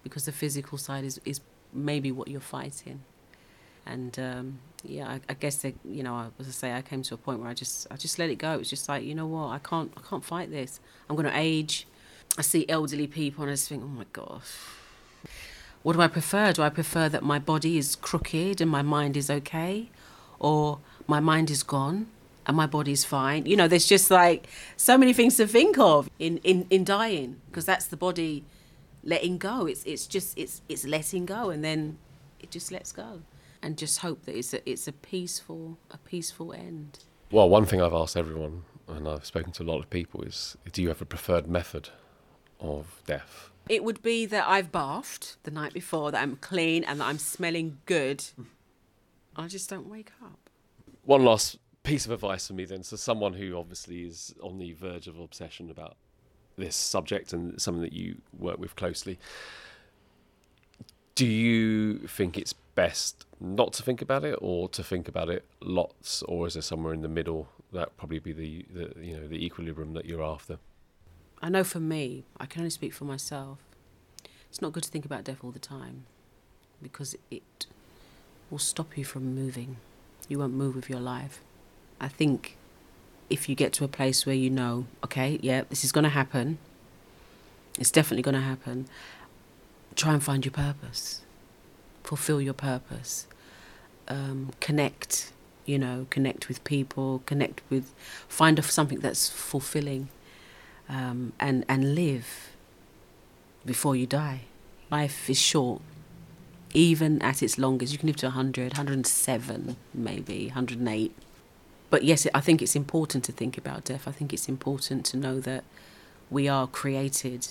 because 0.03 0.25
the 0.25 0.31
physical 0.31 0.77
side 0.77 1.03
is 1.03 1.19
is 1.25 1.41
maybe 1.73 2.11
what 2.11 2.27
you're 2.27 2.39
fighting 2.41 3.01
and 3.85 4.17
um, 4.19 4.59
yeah, 4.83 5.07
I, 5.07 5.19
I 5.29 5.33
guess 5.33 5.57
they, 5.57 5.73
you 5.85 6.03
know, 6.03 6.31
as 6.39 6.47
I 6.47 6.51
say, 6.51 6.73
I 6.73 6.81
came 6.81 7.03
to 7.03 7.13
a 7.13 7.17
point 7.17 7.39
where 7.39 7.49
I 7.49 7.53
just, 7.53 7.87
I 7.91 7.95
just 7.95 8.19
let 8.19 8.29
it 8.29 8.35
go. 8.35 8.53
It 8.53 8.59
was 8.59 8.69
just 8.69 8.87
like, 8.89 9.03
you 9.03 9.15
know 9.15 9.27
what, 9.27 9.47
I 9.47 9.59
can't, 9.59 9.91
I 9.97 10.01
can't 10.07 10.23
fight 10.23 10.49
this. 10.49 10.79
I'm 11.09 11.15
going 11.15 11.27
to 11.27 11.37
age. 11.37 11.87
I 12.37 12.41
see 12.41 12.67
elderly 12.69 13.07
people, 13.07 13.43
and 13.43 13.51
I 13.51 13.53
just 13.55 13.67
think, 13.67 13.83
oh 13.83 13.87
my 13.87 14.05
gosh, 14.13 14.51
what 15.83 15.93
do 15.93 16.01
I 16.01 16.07
prefer? 16.07 16.53
Do 16.53 16.61
I 16.61 16.69
prefer 16.69 17.09
that 17.09 17.23
my 17.23 17.39
body 17.39 17.77
is 17.77 17.95
crooked 17.95 18.61
and 18.61 18.71
my 18.71 18.81
mind 18.81 19.17
is 19.17 19.29
okay, 19.29 19.89
or 20.39 20.79
my 21.07 21.19
mind 21.19 21.49
is 21.49 21.61
gone 21.63 22.07
and 22.47 22.55
my 22.55 22.67
body's 22.67 23.03
fine? 23.03 23.45
You 23.45 23.57
know, 23.57 23.67
there's 23.67 23.87
just 23.87 24.09
like 24.09 24.47
so 24.77 24.97
many 24.97 25.11
things 25.11 25.35
to 25.37 25.47
think 25.47 25.77
of 25.77 26.09
in 26.19 26.37
in 26.37 26.67
in 26.69 26.85
dying 26.85 27.41
because 27.47 27.65
that's 27.65 27.87
the 27.87 27.97
body 27.97 28.45
letting 29.03 29.37
go. 29.37 29.65
It's 29.65 29.83
it's 29.83 30.07
just 30.07 30.37
it's 30.37 30.61
it's 30.69 30.85
letting 30.85 31.25
go, 31.25 31.49
and 31.49 31.63
then 31.63 31.97
it 32.39 32.51
just 32.51 32.71
lets 32.71 32.93
go 32.93 33.23
and 33.61 33.77
just 33.77 33.99
hope 33.99 34.25
that 34.25 34.37
it's 34.37 34.53
a 34.53 34.69
it's 34.69 34.87
a 34.87 34.91
peaceful 34.91 35.77
a 35.91 35.97
peaceful 35.97 36.53
end. 36.53 36.99
Well, 37.31 37.49
one 37.49 37.65
thing 37.65 37.81
I've 37.81 37.93
asked 37.93 38.17
everyone, 38.17 38.63
and 38.87 39.07
I've 39.07 39.25
spoken 39.25 39.51
to 39.53 39.63
a 39.63 39.65
lot 39.65 39.79
of 39.79 39.89
people, 39.89 40.21
is 40.23 40.57
do 40.71 40.81
you 40.81 40.89
have 40.89 41.01
a 41.01 41.05
preferred 41.05 41.47
method 41.47 41.89
of 42.59 43.01
death? 43.05 43.49
It 43.69 43.83
would 43.83 44.01
be 44.01 44.25
that 44.25 44.47
I've 44.47 44.71
bathed 44.71 45.37
the 45.43 45.51
night 45.51 45.73
before, 45.73 46.11
that 46.11 46.21
I'm 46.21 46.35
clean, 46.35 46.83
and 46.83 46.99
that 46.99 47.05
I'm 47.05 47.19
smelling 47.19 47.77
good. 47.85 48.25
I 49.35 49.47
just 49.47 49.69
don't 49.69 49.87
wake 49.87 50.11
up. 50.21 50.49
One 51.03 51.23
last 51.23 51.57
piece 51.83 52.05
of 52.05 52.11
advice 52.11 52.47
for 52.47 52.53
me 52.53 52.65
then, 52.65 52.83
so 52.83 52.95
someone 52.95 53.33
who 53.33 53.55
obviously 53.57 54.03
is 54.03 54.35
on 54.41 54.57
the 54.57 54.73
verge 54.73 55.07
of 55.07 55.19
obsession 55.19 55.69
about 55.69 55.95
this 56.57 56.75
subject 56.75 57.33
and 57.33 57.59
something 57.61 57.81
that 57.81 57.93
you 57.93 58.21
work 58.37 58.59
with 58.59 58.75
closely. 58.75 59.19
Do 61.21 61.27
you 61.27 61.99
think 62.07 62.35
it's 62.35 62.53
best 62.73 63.27
not 63.39 63.73
to 63.73 63.83
think 63.83 64.01
about 64.01 64.23
it 64.23 64.39
or 64.41 64.67
to 64.69 64.81
think 64.83 65.07
about 65.07 65.29
it 65.29 65.45
lots 65.61 66.23
or 66.23 66.47
is 66.47 66.53
there 66.53 66.63
somewhere 66.63 66.95
in 66.95 67.01
the 67.01 67.07
middle 67.07 67.47
that 67.71 67.95
probably 67.95 68.17
be 68.17 68.33
the, 68.33 68.65
the 68.73 69.05
you 69.05 69.15
know 69.15 69.27
the 69.27 69.45
equilibrium 69.45 69.93
that 69.93 70.05
you're 70.05 70.23
after 70.23 70.57
I 71.39 71.49
know 71.49 71.63
for 71.63 71.79
me, 71.79 72.23
I 72.39 72.47
can 72.47 72.61
only 72.61 72.71
speak 72.71 72.93
for 72.93 73.05
myself. 73.05 73.59
It's 74.49 74.63
not 74.63 74.73
good 74.73 74.81
to 74.81 74.89
think 74.89 75.05
about 75.05 75.23
death 75.23 75.43
all 75.43 75.51
the 75.51 75.59
time 75.59 76.05
because 76.81 77.15
it 77.29 77.67
will 78.49 78.59
stop 78.59 78.97
you 78.97 79.05
from 79.05 79.35
moving. 79.35 79.77
You 80.27 80.39
won't 80.39 80.53
move 80.53 80.75
with 80.75 80.89
your 80.89 80.99
life. 80.99 81.41
I 81.99 82.07
think 82.07 82.57
if 83.29 83.47
you 83.47 83.53
get 83.53 83.73
to 83.73 83.83
a 83.83 83.87
place 83.87 84.25
where 84.25 84.35
you 84.35 84.49
know, 84.49 84.87
okay, 85.03 85.39
yeah, 85.43 85.63
this 85.69 85.83
is 85.83 85.91
going 85.91 86.03
to 86.03 86.09
happen, 86.09 86.57
it's 87.79 87.91
definitely 87.91 88.23
going 88.23 88.35
to 88.35 88.41
happen, 88.41 88.87
try 89.95 90.13
and 90.13 90.23
find 90.23 90.45
your 90.45 90.51
purpose, 90.51 91.21
fulfill 92.03 92.41
your 92.41 92.53
purpose, 92.53 93.27
um, 94.07 94.51
connect, 94.59 95.31
you 95.65 95.77
know, 95.77 96.07
connect 96.09 96.47
with 96.47 96.63
people, 96.63 97.21
connect 97.25 97.61
with, 97.69 97.93
find 98.27 98.63
something 98.63 98.99
that's 98.99 99.29
fulfilling 99.29 100.09
um, 100.89 101.33
and 101.39 101.63
and 101.69 101.95
live 101.95 102.51
before 103.65 103.95
you 103.95 104.05
die. 104.05 104.41
Life 104.89 105.29
is 105.29 105.39
short. 105.39 105.81
Even 106.73 107.21
at 107.21 107.43
its 107.43 107.57
longest, 107.57 107.91
you 107.91 107.99
can 107.99 108.07
live 108.07 108.15
to 108.17 108.27
100, 108.27 108.73
107, 108.73 109.75
maybe 109.93 110.47
108. 110.47 111.13
But 111.89 112.03
yes, 112.03 112.25
I 112.33 112.39
think 112.39 112.61
it's 112.61 112.77
important 112.77 113.25
to 113.25 113.33
think 113.33 113.57
about 113.57 113.83
death. 113.83 114.07
I 114.07 114.11
think 114.11 114.31
it's 114.31 114.47
important 114.47 115.05
to 115.07 115.17
know 115.17 115.41
that 115.41 115.65
we 116.29 116.47
are 116.47 116.67
created 116.67 117.49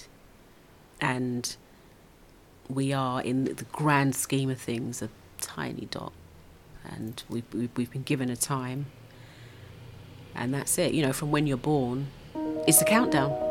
and 1.03 1.55
we 2.75 2.93
are 2.93 3.21
in 3.23 3.45
the 3.45 3.65
grand 3.73 4.15
scheme 4.15 4.51
of 4.51 4.61
things 4.61 5.03
a 5.03 5.09
tiny 5.41 5.87
dot. 5.91 6.13
And 6.85 7.23
we've, 7.29 7.45
we've 7.53 7.91
been 7.91 8.03
given 8.03 8.31
a 8.31 8.37
time. 8.37 8.87
And 10.35 10.55
that's 10.55 10.79
it. 10.79 10.93
You 10.93 11.03
know 11.03 11.13
from 11.13 11.31
when 11.31 11.47
you're 11.47 11.57
born 11.57 12.09
it's 12.67 12.81
a 12.81 12.85
countdown 12.85 13.50